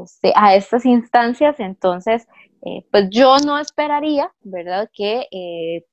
[0.04, 2.28] este, a estas instancias, entonces
[2.66, 4.90] eh, pues yo no esperaría, ¿verdad?
[4.94, 5.86] Que eh,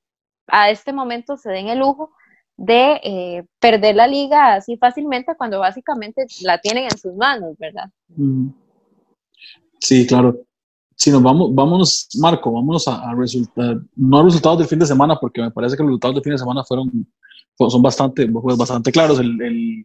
[0.46, 2.12] a este momento se den el lujo
[2.56, 7.90] de eh, perder la liga así fácilmente cuando básicamente la tienen en sus manos, ¿verdad?
[9.86, 10.36] Sí, claro.
[10.96, 14.86] Si nos vamos, vámonos, Marco, vámonos a, a resultados, no a resultados del fin de
[14.86, 16.90] semana, porque me parece que los resultados del fin de semana fueron,
[17.56, 19.20] son bastante, pues, bastante claros.
[19.20, 19.84] El, el,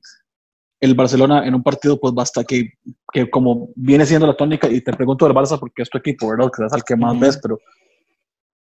[0.80, 2.72] el, Barcelona en un partido, pues basta que,
[3.14, 6.30] que como viene siendo la tónica, y te pregunto del Barça porque es tu equipo,
[6.30, 6.50] ¿verdad?
[6.52, 7.60] Que es al que más ves, pero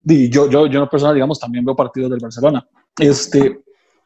[0.02, 2.66] yo, yo, yo en persona, digamos, también veo partidos del Barcelona.
[2.98, 3.60] Este,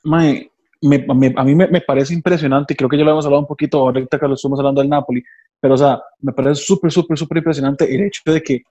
[0.04, 0.50] me,
[0.82, 3.48] me, a mí me, me, parece impresionante, y creo que ya lo hemos hablado un
[3.48, 5.22] poquito ahorita que lo estamos hablando del Napoli,
[5.62, 8.62] pero o sea, me parece súper, súper, súper impresionante el hecho de que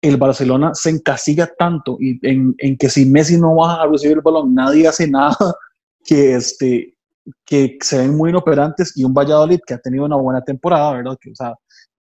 [0.00, 4.16] el Barcelona se encasilla tanto y en, en, que si Messi no va a recibir
[4.16, 5.36] el balón, nadie hace nada,
[6.06, 6.96] que, este,
[7.44, 11.18] que se ven muy inoperantes y un Valladolid que ha tenido una buena temporada, ¿verdad?
[11.20, 11.54] Que, o sea,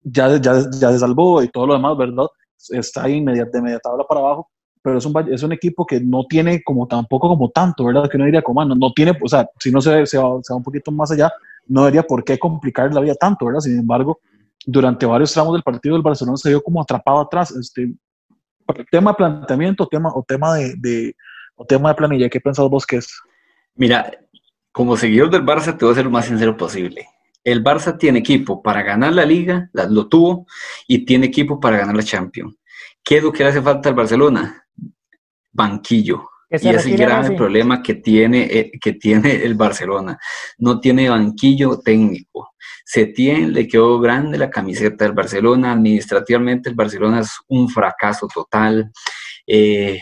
[0.03, 2.27] ya, ya, ya se salvó y todo lo demás, ¿verdad?
[2.71, 4.49] Está ahí de media tabla para abajo,
[4.83, 8.11] pero es un, es un equipo que no tiene como tampoco como tanto, ¿verdad?
[8.11, 10.53] Que no diría como, no, no tiene, o sea, si no se, se, va, se
[10.53, 11.31] va un poquito más allá,
[11.67, 13.61] no debería por qué complicar la vida tanto, ¿verdad?
[13.61, 14.21] Sin embargo,
[14.67, 17.51] durante varios tramos del partido el Barcelona se vio como atrapado atrás.
[17.51, 17.93] Este,
[18.91, 21.17] tema de planteamiento tema, o, tema de, de,
[21.57, 23.21] o tema de planilla, ¿qué pensás vos que es?
[23.75, 24.11] Mira,
[24.71, 27.07] como seguidor del Barça te voy a ser lo más sincero posible.
[27.45, 30.47] El Barça tiene equipo para ganar la liga, lo tuvo,
[30.87, 32.57] y tiene equipo para ganar la Champions.
[33.03, 34.65] ¿Qué es lo que le hace falta al Barcelona?
[35.51, 36.29] Banquillo.
[36.61, 40.19] Y es el gran problema que tiene, eh, que tiene el Barcelona.
[40.59, 42.51] No tiene banquillo técnico.
[43.15, 45.73] tiene, le quedó grande la camiseta del Barcelona.
[45.73, 48.93] Administrativamente el Barcelona es un fracaso total.
[49.47, 50.01] Eh,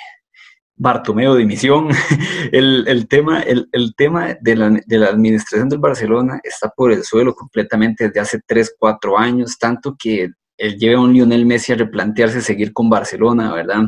[0.75, 1.89] Bartomeo dimisión.
[2.53, 6.91] el, el, tema, el, el tema de, la, de, la, administración del Barcelona está por
[6.91, 11.45] el suelo completamente desde hace 3, 4 años, tanto que él lleva a un Lionel
[11.47, 13.85] Messi a replantearse seguir con Barcelona, ¿verdad?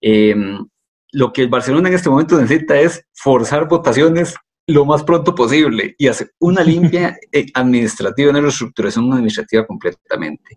[0.00, 0.34] Eh,
[1.12, 4.34] lo que el Barcelona en este momento necesita es forzar votaciones
[4.66, 10.56] lo más pronto posible y hacer una limpia eh, administrativa, una reestructuración administrativa completamente.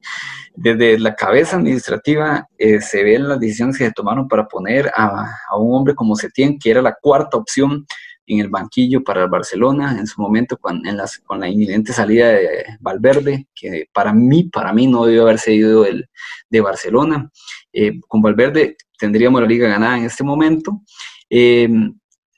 [0.56, 5.26] Desde la cabeza administrativa eh, se ven las decisiones que se tomaron para poner a,
[5.50, 7.86] a un hombre como Setién, que era la cuarta opción
[8.26, 11.94] en el banquillo para el Barcelona en su momento con, en las, con la inminente
[11.94, 16.10] salida de Valverde, que para mí, para mí no debió haberse ido el,
[16.50, 17.30] de Barcelona.
[17.74, 20.82] Eh, con Valverde tendríamos la liga ganada en este momento.
[21.30, 21.68] Eh,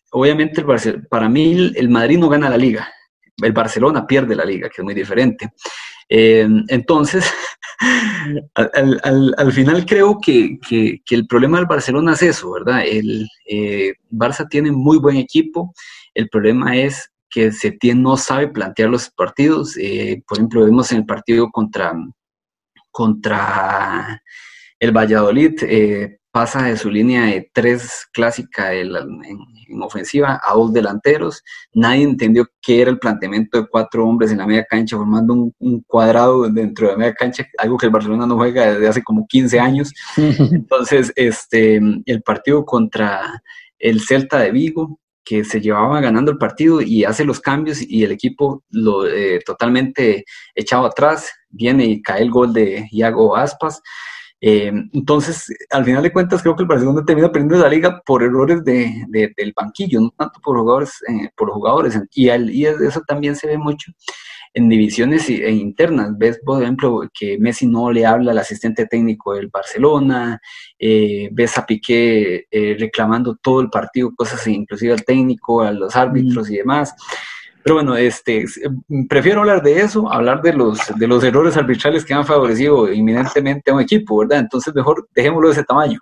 [0.10, 0.66] obviamente,
[1.08, 2.92] para mí el Madrid no gana la liga,
[3.38, 5.52] el Barcelona pierde la liga, que es muy diferente.
[6.10, 7.32] Eh, entonces,
[8.56, 12.82] al, al, al, final creo que, que, el problema del Barcelona es eso, ¿verdad?
[12.84, 15.72] El eh, Barça tiene muy buen equipo,
[16.16, 19.76] el problema es que Setién no sabe plantear los partidos.
[20.28, 21.94] Por ejemplo, vemos en el partido contra,
[22.90, 24.20] contra
[24.80, 25.54] el Valladolid,
[26.36, 31.42] pasa de su línea de tres clásica en, en, ofensiva a dos delanteros.
[31.74, 35.54] Nadie entendió qué era el planteamiento de cuatro hombres en la media cancha, formando un,
[35.60, 39.02] un, cuadrado dentro de la media cancha, algo que el Barcelona no juega desde hace
[39.02, 39.94] como 15 años.
[40.18, 43.42] Entonces, este, el partido contra
[43.80, 48.04] el Celta de Vigo, que se llevaba ganando el partido y hace los cambios y
[48.04, 53.82] el equipo lo eh, totalmente echado atrás, viene y cae el gol de Iago Aspas.
[54.48, 58.22] Eh, entonces, al final de cuentas, creo que el Barcelona termina perdiendo la liga por
[58.22, 62.00] errores de, de, del banquillo, no tanto por jugadores, eh, por jugadores.
[62.14, 63.92] Y, al, y, eso también se ve mucho
[64.54, 66.16] en divisiones e internas.
[66.16, 70.40] Ves, por ejemplo, que Messi no le habla al asistente técnico del Barcelona,
[70.78, 75.96] eh, ves a Piqué eh, reclamando todo el partido, cosas inclusive al técnico, a los
[75.96, 76.54] árbitros mm.
[76.54, 76.94] y demás.
[77.66, 78.46] Pero bueno, este,
[79.10, 83.72] prefiero hablar de eso, hablar de los, de los errores arbitrales que han favorecido inminentemente
[83.72, 84.42] a un equipo, ¿verdad?
[84.42, 85.98] Entonces mejor dejémoslo de ese tamaño.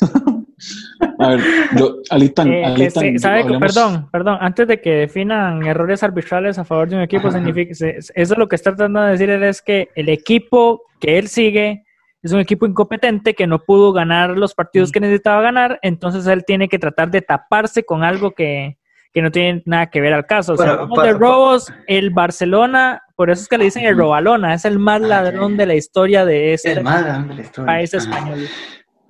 [1.18, 1.40] a ver,
[1.76, 3.58] yo, Alitan, eh, Alitan este, ¿sabe?
[3.58, 7.72] Perdón, perdón, antes de que definan errores arbitrales a favor de un equipo, significa,
[8.14, 11.84] eso lo que está tratando de decir es que el equipo que él sigue
[12.22, 14.92] es un equipo incompetente que no pudo ganar los partidos mm.
[14.92, 18.78] que necesitaba ganar, entonces él tiene que tratar de taparse con algo que,
[19.14, 20.54] que no tienen nada que ver al caso.
[20.54, 24.54] O sea, bueno, de robos, el Barcelona, por eso es que le dicen el Robalona,
[24.54, 27.42] es el más ah, ladrón de la historia de ese el más ladrón de la
[27.42, 27.66] historia.
[27.72, 28.48] país español.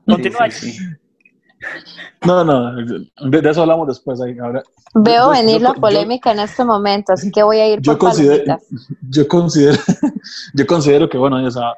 [0.07, 0.51] Continúa.
[0.51, 0.85] Sí, sí,
[2.27, 2.77] no, no,
[3.31, 4.21] de, eso hablamos después.
[4.21, 4.37] Ahí.
[4.39, 4.63] Ahora,
[4.95, 7.77] Veo yo, venir yo, la polémica yo, en este momento, así que voy a ir
[7.77, 8.59] por yo considero,
[9.09, 9.79] yo considero,
[10.53, 11.73] yo considero que, bueno, o sea,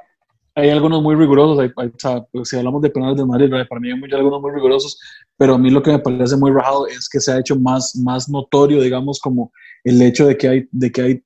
[0.57, 3.51] hay algunos muy rigurosos, hay, hay, o sea, pues, si hablamos de penales de Madrid,
[3.68, 4.99] para mí hay algunos muy rigurosos,
[5.37, 7.95] pero a mí lo que me parece muy rajado es que se ha hecho más,
[7.97, 9.53] más notorio, digamos, como
[9.84, 11.22] el hecho de que hay, de que hay,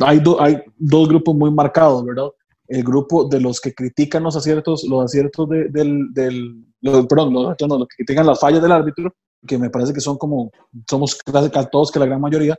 [0.00, 2.30] hay, do, hay dos grupos muy marcados, ¿verdad?
[2.68, 7.32] El grupo de los que critican los aciertos, los aciertos de, del, del los, perdón,
[7.32, 9.14] los, no, los que critican las fallas del árbitro,
[9.46, 10.50] que me parece que son como,
[10.88, 12.56] somos casi todos que la gran mayoría,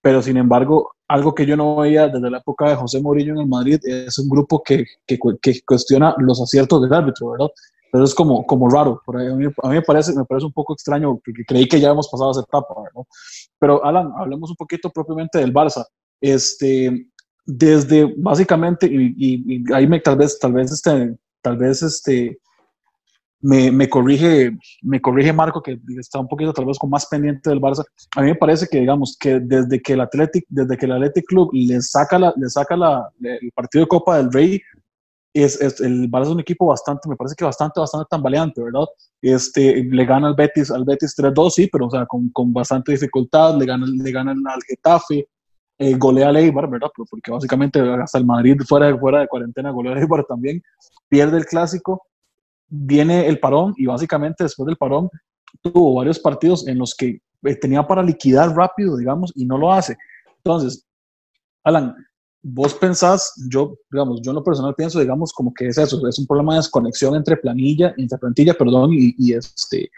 [0.00, 3.40] pero sin embargo algo que yo no veía desde la época de José Mourinho en
[3.40, 7.48] el Madrid, es un grupo que, que, que cuestiona los aciertos del árbitro, ¿verdad?
[7.92, 11.20] Pero es como, como raro, por a, mí, me, parece, me parece un poco extraño,
[11.22, 13.06] porque creí que ya hemos pasado esa etapa, ¿verdad?
[13.58, 15.84] Pero Alan, hablemos un poquito propiamente del Barça.
[16.18, 17.06] Este,
[17.44, 22.38] desde básicamente, y, y, ahí me, tal vez, tal vez, este, tal vez este,
[23.42, 27.50] me, me, corrige, me corrige Marco, que está un poquito tal vez con más pendiente
[27.50, 27.84] del Barça.
[28.16, 31.26] A mí me parece que, digamos, que desde que el Athletic, desde que el Athletic
[31.26, 34.62] Club le saca, la, le saca la, el partido de Copa del Rey,
[35.34, 38.86] es, el Barça es un equipo bastante, me parece que bastante, bastante tambaleante, ¿verdad?
[39.20, 42.92] Este, le gana al Betis, al Betis 3-2, sí, pero o sea, con, con, bastante
[42.92, 45.28] dificultad, le gana, le gana al Getafe,
[45.78, 46.88] eh, golea al Eibar, ¿verdad?
[46.94, 50.62] Porque básicamente hasta el Madrid fuera de, fuera de cuarentena golea al Eibar también,
[51.08, 52.02] pierde el clásico,
[52.68, 55.08] viene el parón y básicamente después del parón
[55.60, 59.72] tuvo varios partidos en los que eh, tenía para liquidar rápido, digamos, y no lo
[59.72, 59.96] hace.
[60.38, 60.86] Entonces,
[61.64, 61.94] Alan,
[62.42, 66.18] vos pensás, yo, digamos, yo en lo personal pienso, digamos, como que es eso, es
[66.18, 69.90] un problema de desconexión entre planilla, entre plantilla, perdón, y, este,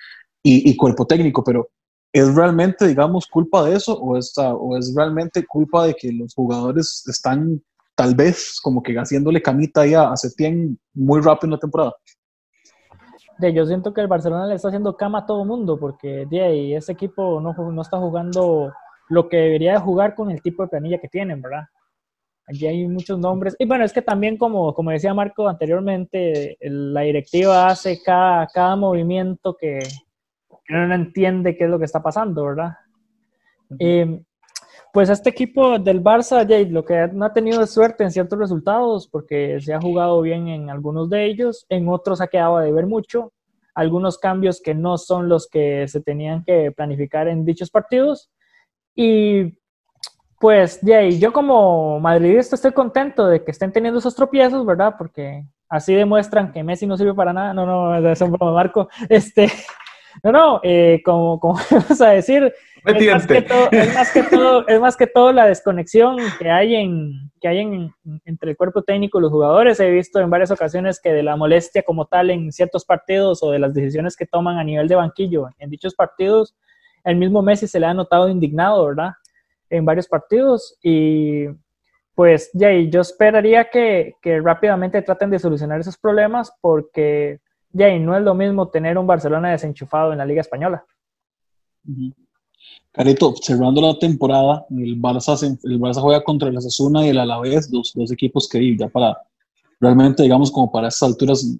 [0.42, 1.70] y, cuerpo técnico, pero
[2.12, 6.34] ¿es realmente, digamos, culpa de eso o, está, o es realmente culpa de que los
[6.34, 7.62] jugadores están
[7.96, 11.94] tal vez como que haciéndole camita ya a Setién muy rápido en la temporada?
[13.52, 16.74] yo siento que el Barcelona le está haciendo cama a todo mundo porque de ahí,
[16.74, 18.72] ese equipo no, no está jugando
[19.08, 21.64] lo que debería de jugar con el tipo de planilla que tienen, ¿verdad?
[22.46, 23.56] Allí hay muchos nombres.
[23.58, 28.76] Y bueno, es que también, como, como decía Marco anteriormente, la directiva hace cada, cada
[28.76, 29.78] movimiento que,
[30.64, 32.72] que no entiende qué es lo que está pasando, ¿verdad?
[34.94, 39.08] Pues este equipo del Barça, Jay, lo que no ha tenido suerte en ciertos resultados,
[39.08, 42.86] porque se ha jugado bien en algunos de ellos, en otros ha quedado de ver
[42.86, 43.32] mucho,
[43.74, 48.30] algunos cambios que no son los que se tenían que planificar en dichos partidos.
[48.94, 49.58] Y
[50.44, 54.94] pues, Jay, yo como madridista estoy contento de que estén teniendo esos tropiezos, ¿verdad?
[54.98, 57.54] Porque así demuestran que Messi no sirve para nada.
[57.54, 58.90] No, no, es un broma, Marco.
[59.08, 59.50] Este,
[60.22, 62.52] no, no, eh, como, como vamos a decir,
[62.84, 66.50] es más, que todo, es más, que todo, es más que todo la desconexión que
[66.50, 67.94] hay, en, que hay en,
[68.26, 69.80] entre el cuerpo técnico y los jugadores.
[69.80, 73.50] He visto en varias ocasiones que de la molestia como tal en ciertos partidos o
[73.50, 76.54] de las decisiones que toman a nivel de banquillo en dichos partidos,
[77.02, 79.12] el mismo Messi se le ha notado indignado, ¿verdad?
[79.76, 81.46] En varios partidos y
[82.14, 87.40] pues ya, yo esperaría que, que rápidamente traten de solucionar esos problemas porque
[87.72, 90.84] ya, no es lo mismo tener un Barcelona desenchufado en la Liga Española.
[92.92, 97.68] Carito, cerrando la temporada, el Barça, el Barça juega contra el Asuna y el Alavés,
[97.68, 99.18] dos, dos equipos que ya para,
[99.80, 101.58] realmente, digamos, como para estas alturas,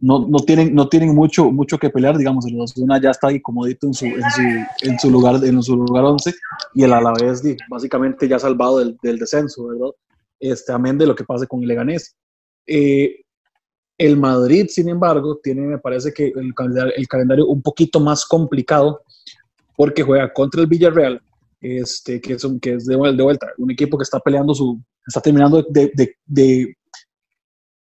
[0.00, 3.40] no, no, tienen, no tienen mucho, mucho que pelear, digamos, el Asuna ya está ahí
[3.40, 6.34] comodito en su, en su, en su lugar en su lugar 11
[6.74, 9.90] y el Alavés básicamente ya salvado del, del, descenso, ¿verdad?
[10.38, 12.16] Este, amén de lo que pase con el Leganés.
[12.66, 13.20] Eh,
[13.98, 19.02] el Madrid, sin embargo, tiene, me parece que el calendario, un poquito más complicado
[19.76, 21.20] porque juega contra el Villarreal,
[21.60, 25.20] este, que es, un, que es de, vuelta, un equipo que está peleando su, está
[25.20, 26.76] terminando de,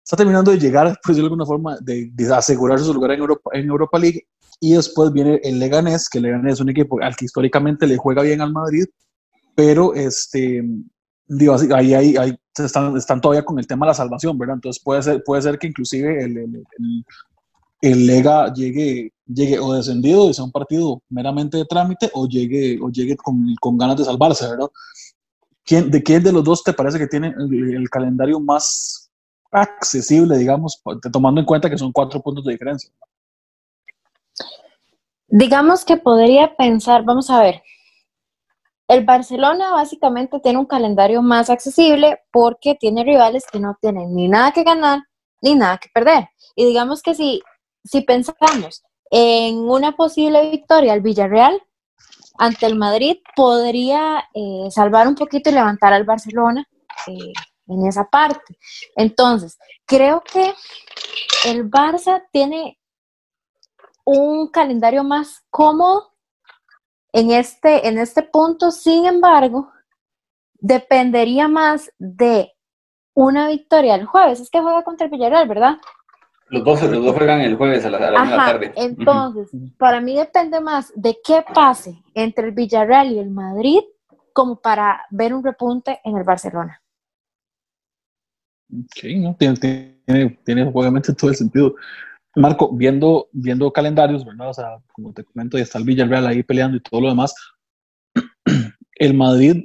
[0.09, 3.67] está terminando de llegar, pues de alguna forma, de, asegurar su lugar en Europa, en
[3.67, 4.25] Europa League,
[4.59, 7.95] y después viene el Leganés, que el Leganés es un equipo al que históricamente le
[7.95, 8.85] juega bien al Madrid,
[9.53, 10.63] pero este,
[11.27, 14.55] digo, ahí, ahí, ahí están, están, todavía con el tema de la salvación, ¿verdad?
[14.55, 16.65] Entonces puede ser, puede ser que inclusive el, el,
[17.81, 22.79] el, Lega llegue, llegue o descendido y sea un partido meramente de trámite o llegue,
[22.81, 24.69] o llegue con, con ganas de salvarse, ¿verdad?
[25.63, 29.08] ¿Quién, ¿De quién de los dos te parece que tiene el, calendario más
[29.51, 30.81] accesible, digamos,
[31.11, 32.91] tomando en cuenta que son cuatro puntos de diferencia?
[35.27, 37.61] Digamos que podría pensar, vamos a ver,
[38.87, 44.27] el Barcelona básicamente tiene un calendario más accesible porque tiene rivales que no tienen ni
[44.27, 45.03] nada que ganar
[45.41, 46.29] ni nada que perder.
[46.55, 47.41] Y digamos que si,
[47.83, 51.61] si pensamos en una posible victoria al Villarreal
[52.37, 56.67] ante el Madrid, podría eh, salvar un poquito y levantar al Barcelona
[57.07, 57.33] eh,
[57.69, 58.57] en esa parte.
[58.95, 60.53] Entonces, creo que
[61.45, 62.79] el Barça tiene
[64.05, 66.13] un calendario más cómodo
[67.13, 69.71] en este, en este punto, sin embargo,
[70.53, 72.53] dependería más de
[73.13, 74.39] una victoria el jueves.
[74.39, 75.77] Es que juega contra el Villarreal, ¿verdad?
[76.49, 78.73] Los dos, los dos juegan el jueves a la, a la tarde.
[78.75, 83.81] Entonces, para mí depende más de qué pase entre el Villarreal y el Madrid
[84.33, 86.81] como para ver un repunte en el Barcelona.
[88.71, 89.35] Ok, ¿no?
[89.35, 89.55] tiene,
[90.05, 91.75] tiene, tiene obviamente todo el sentido.
[92.35, 94.49] Marco, viendo, viendo calendarios, ¿verdad?
[94.49, 97.33] O sea, como te comento, y está el Villarreal ahí peleando y todo lo demás.
[99.01, 99.63] El Madrid,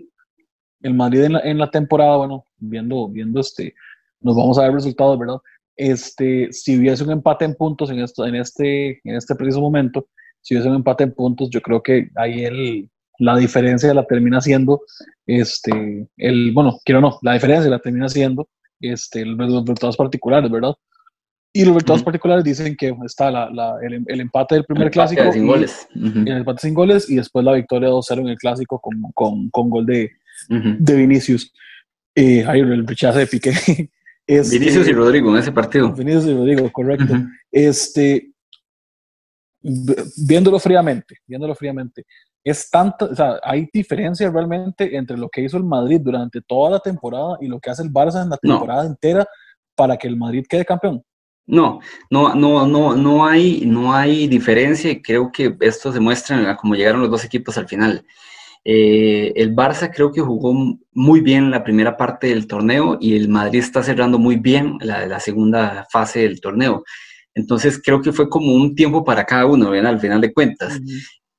[0.80, 3.74] el Madrid en la, en la temporada, bueno, viendo, viendo este,
[4.20, 5.38] nos vamos a ver resultados, ¿verdad?
[5.74, 10.06] Este, si hubiese un empate en puntos en, esto, en, este, en este preciso momento,
[10.40, 14.40] si hubiese un empate en puntos, yo creo que ahí el, la diferencia la termina
[14.40, 14.82] siendo,
[15.26, 18.48] este, el, bueno, quiero no, la diferencia la termina siendo
[18.92, 20.74] este, los resultados particulares, ¿verdad?
[21.52, 25.32] Y los resultados particulares dicen que está la, la, el, el, empate del primer clásico.
[25.32, 25.86] Sin goles.
[25.94, 29.70] El empate sin goles y después la victoria 2-0 en el clásico con, con, con
[29.70, 30.10] gol de,
[30.48, 31.52] de Vinicius.
[32.14, 33.52] Eh, el rechazo de Piqué.
[34.26, 35.92] Este, Vinicius y Rodrigo en ese partido.
[35.92, 37.14] Vinicius y Rodrigo, correcto.
[37.52, 38.30] Este,
[40.16, 42.06] viéndolo fríamente, viéndolo fríamente,
[42.44, 46.72] es tanto, o sea, hay diferencia realmente entre lo que hizo el Madrid durante toda
[46.72, 49.26] la temporada y lo que hace el Barça en la temporada entera
[49.74, 51.02] para que el Madrid quede campeón.
[51.46, 51.80] No,
[52.10, 57.00] no, no, no, no hay, no hay diferencia y creo que esto demuestra cómo llegaron
[57.00, 58.04] los dos equipos al final.
[58.66, 60.54] Eh, el Barça creo que jugó
[60.92, 65.06] muy bien la primera parte del torneo y el Madrid está cerrando muy bien la,
[65.06, 66.82] la segunda fase del torneo.
[67.34, 69.86] Entonces creo que fue como un tiempo para cada uno, ¿ven?
[69.86, 70.80] al final de cuentas.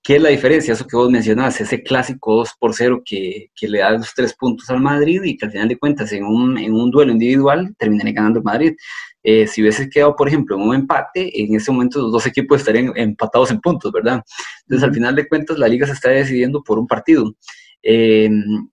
[0.06, 0.74] ¿Qué es la diferencia?
[0.74, 4.36] Eso que vos mencionabas, ese clásico 2 por 0 que, que, le da los tres
[4.36, 7.76] puntos al Madrid y que al final de cuentas en un, en un duelo individual
[7.80, 8.76] terminaría ganando el Madrid.
[9.24, 12.60] Eh, si hubiese quedado, por ejemplo, en un empate, en ese momento los dos equipos
[12.60, 14.22] estarían empatados en puntos, ¿verdad?
[14.68, 17.34] Entonces, al final de cuentas, la liga se está decidiendo por un partido.
[17.82, 18.30] Eh,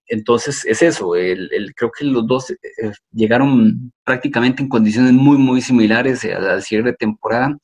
[0.08, 1.16] entonces, es eso.
[1.16, 2.56] El, creo que los dos eh,
[3.10, 7.56] llegaron prácticamente en condiciones muy, muy similares al cierre de temporada.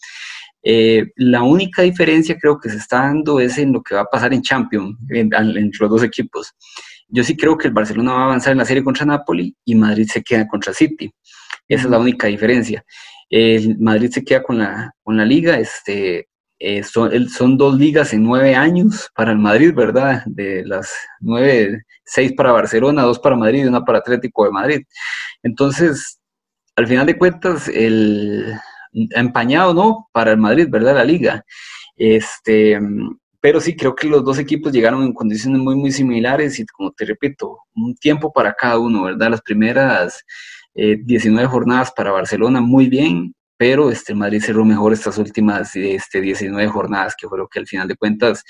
[0.63, 4.35] La única diferencia creo que se está dando es en lo que va a pasar
[4.35, 6.55] en Champions, entre los dos equipos.
[7.09, 9.75] Yo sí creo que el Barcelona va a avanzar en la serie contra Napoli y
[9.75, 11.11] Madrid se queda contra City.
[11.67, 12.85] Esa es la única diferencia.
[13.31, 16.29] El Madrid se queda con la, con la liga, este,
[16.59, 20.23] eh, son, son, dos ligas en nueve años para el Madrid, ¿verdad?
[20.27, 24.81] De las nueve, seis para Barcelona, dos para Madrid y una para Atlético de Madrid.
[25.43, 26.21] Entonces,
[26.77, 28.55] al final de cuentas, el
[29.11, 30.09] empañado, ¿no?
[30.13, 30.95] Para el Madrid, ¿verdad?
[30.95, 31.45] La liga.
[31.97, 32.79] Este,
[33.41, 36.91] pero sí, creo que los dos equipos llegaron en condiciones muy, muy similares y como
[36.93, 39.31] te repito, un tiempo para cada uno, ¿verdad?
[39.31, 40.25] Las primeras
[40.75, 46.21] 19 eh, jornadas para Barcelona, muy bien, pero este, Madrid cerró mejor estas últimas este,
[46.21, 48.45] 19 jornadas, que fue lo que al final de cuentas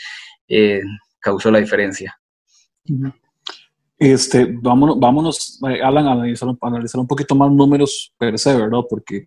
[0.47, 0.83] eh,
[1.19, 2.19] causó la diferencia.
[3.99, 8.81] Este, vámonos, vámonos eh, Alan, a analizar, analizar, un poquito más números per se, ¿verdad?
[8.89, 9.27] Porque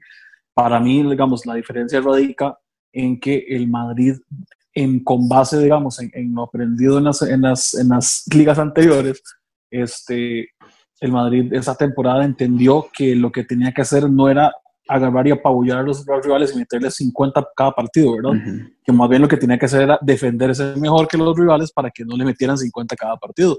[0.54, 2.58] para mí, digamos, la diferencia radica
[2.92, 4.16] en que el Madrid,
[4.74, 8.60] en, con base, digamos, en, en lo aprendido en las, en, las, en las ligas
[8.60, 9.22] anteriores,
[9.70, 10.50] este,
[11.00, 14.54] el Madrid esa temporada entendió que lo que tenía que hacer no era
[14.88, 18.40] agarrar y apabullar a los, rivales y meterles 50 cada partido, ¿verdad?
[18.84, 21.90] Que más bien lo que tenía que hacer era defenderse mejor que los rivales para
[21.90, 23.58] que no le metieran 50 cada partido.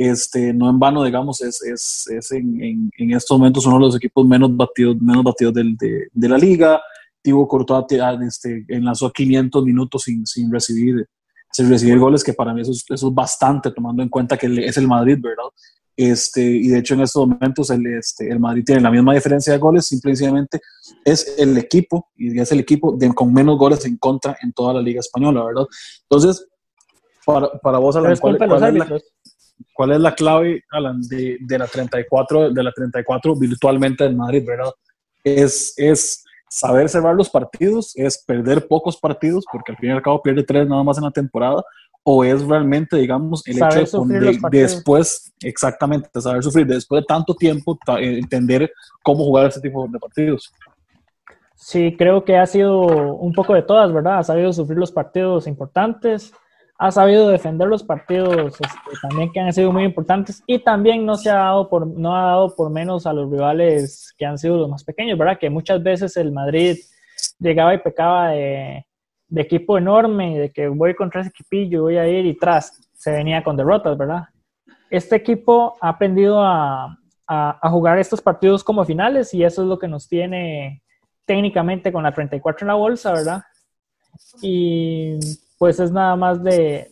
[0.00, 3.96] Este, no en vano, digamos, es, es, es en, en, estos momentos uno de los
[3.96, 6.80] equipos menos batidos, menos batidos del, de, de, la liga.
[7.20, 7.84] Thibaut Courtois
[8.24, 11.08] este, enlazó 500 minutos sin, sin recibir
[11.50, 14.46] sin recibir goles, que para mí eso es, eso es bastante, tomando en cuenta que
[14.46, 15.46] es el Madrid, ¿verdad?
[15.96, 19.52] Este, y de hecho en estos momentos el, este, el Madrid tiene la misma diferencia
[19.52, 20.60] de goles, simplemente
[21.04, 24.74] es el equipo, y es el equipo de, con menos goles en contra en toda
[24.74, 25.64] la Liga Española, ¿verdad?
[26.02, 26.46] Entonces,
[27.26, 29.00] para, para vos, Alan, ¿cuál, cuál, es la,
[29.72, 34.44] ¿cuál, es la, clave, Alan, de, de, la 34, de la 34 virtualmente del Madrid,
[34.46, 34.72] ¿verdad?
[35.24, 40.02] Es, es saber cerrar los partidos, es perder pocos partidos, porque al fin y al
[40.02, 41.62] cabo pierde tres nada más en la temporada,
[42.02, 47.78] o es realmente, digamos, el hecho de, después, exactamente, saber sufrir, después de tanto tiempo,
[47.98, 50.50] eh, entender cómo jugar ese tipo de partidos.
[51.54, 52.80] Sí, creo que ha sido
[53.16, 54.20] un poco de todas, ¿verdad?
[54.20, 56.32] Ha sabido sufrir los partidos importantes,
[56.80, 61.16] ha sabido defender los partidos este, también que han sido muy importantes y también no
[61.16, 64.56] se ha dado por no ha dado por menos a los rivales que han sido
[64.58, 65.38] los más pequeños, ¿verdad?
[65.38, 66.78] Que muchas veces el Madrid
[67.40, 68.86] llegaba y pecaba de,
[69.26, 73.10] de equipo enorme, de que voy contra ese equipillo, voy a ir y tras, se
[73.10, 74.24] venía con derrotas, ¿verdad?
[74.88, 79.78] Este equipo ha aprendido a, a, jugar estos partidos como finales y eso es lo
[79.78, 80.82] que nos tiene
[81.26, 83.42] técnicamente con la 34 en la bolsa, ¿verdad?
[84.40, 85.18] Y
[85.58, 86.90] pues es nada más de,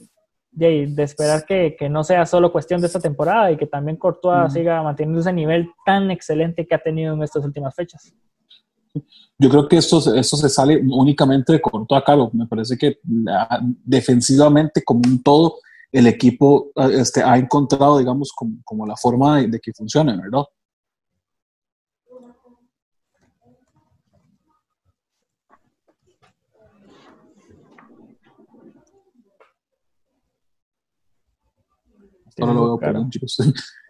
[0.50, 4.52] de, esperar que, que, no sea solo cuestión de esta temporada y que también Courtois
[4.52, 8.12] siga manteniendo ese nivel tan excelente que ha tenido en estas últimas fechas.
[9.38, 12.30] Yo creo que esto, esto se sale únicamente de corto a caro.
[12.32, 12.98] Me parece que
[13.28, 15.58] ah, defensivamente, como un todo,
[15.92, 20.44] el equipo ah, este, ha encontrado, digamos, como, como la forma de, que funcione, ¿verdad?
[32.41, 33.37] Ahora lo veo, perdón, chicos.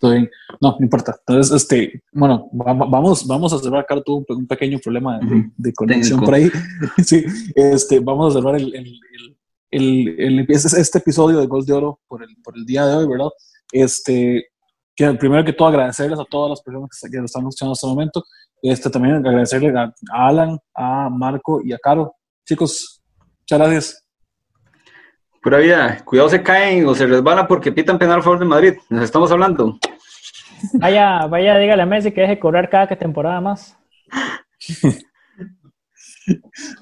[0.00, 0.30] todo bien.
[0.60, 1.14] No, no importa.
[1.26, 3.84] Entonces, este, bueno, vamos, vamos a cerrar.
[3.86, 5.20] Carlos tuvo un, pequeño problema
[5.56, 6.50] de, conexión por ahí.
[7.04, 9.00] sí, este, vamos a cerrar el, el,
[9.70, 13.06] el, el, este episodio de Gol de Oro por el, por el día de hoy,
[13.06, 13.28] ¿verdad?
[13.70, 14.46] Este,
[14.96, 17.86] que primero que todo agradecerles a todas las personas que, nos están escuchando en este
[17.86, 18.24] momento.
[18.62, 22.14] Este, también agradecerle a, Alan, a Marco y a Caro.
[22.46, 23.02] Chicos,
[23.40, 24.09] muchas gracias.
[25.42, 28.74] Pura vida, cuidado se caen o se resbalan porque pitan penal a favor de Madrid.
[28.90, 29.78] Nos estamos hablando.
[30.74, 33.74] Vaya, vaya, dígale a Messi que deje correr cada temporada más.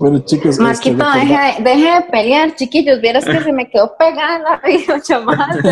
[0.01, 0.59] bueno, chicos.
[0.59, 3.01] Este, Marquito, deje, deje, de pelear, chiquillos.
[3.01, 5.57] Vieras que se me quedó pegada en la videollamada.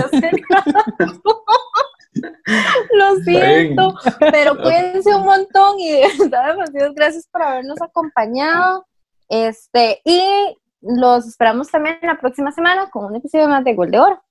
[2.93, 3.95] Lo siento,
[4.33, 8.87] pero cuídense un montón y de verdad, demasiadas gracias por habernos acompañado.
[9.29, 13.99] Este, y los esperamos también la próxima semana con un episodio más de Gol de
[13.99, 14.23] Oro.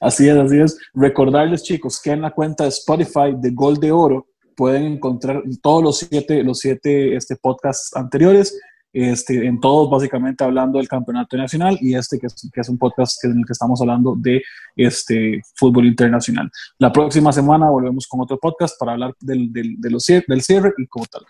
[0.00, 0.78] Así es, así es.
[0.94, 4.26] Recordarles, chicos, que en la cuenta de Spotify de Gol de Oro
[4.56, 8.58] pueden encontrar todos los siete, los siete este, podcasts anteriores,
[8.92, 12.78] este, en todos básicamente hablando del campeonato nacional y este que es, que es un
[12.78, 14.42] podcast en el que estamos hablando de
[14.74, 16.50] este, fútbol internacional.
[16.78, 20.74] La próxima semana volvemos con otro podcast para hablar del, del, de los, del cierre
[20.76, 21.22] y como tal.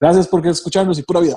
[0.00, 1.36] Gracias por escucharnos y pura vida.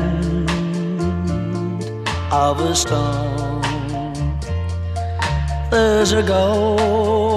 [2.31, 3.61] of a storm.
[5.69, 7.29] There's a golden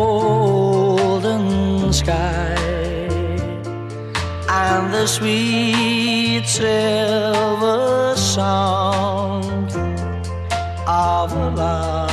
[1.93, 2.55] sky
[4.49, 9.45] and the sweet silver song
[10.87, 12.13] of a love.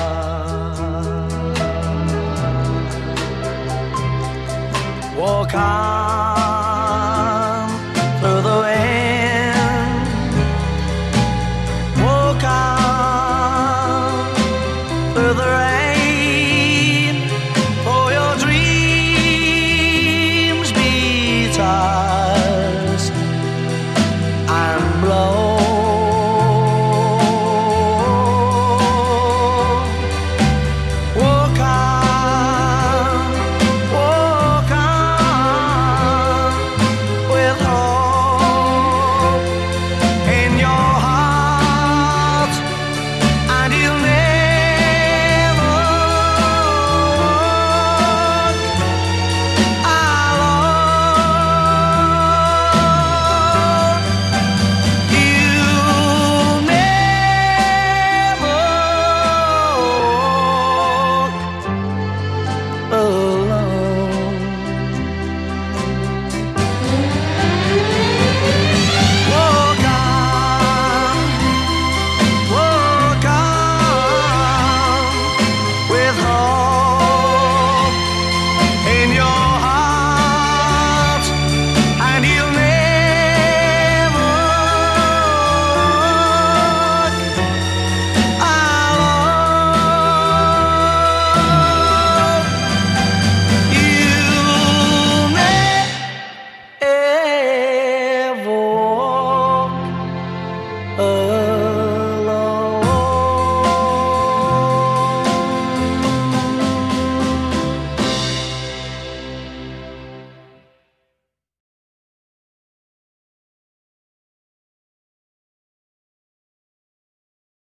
[5.17, 5.90] Walk on.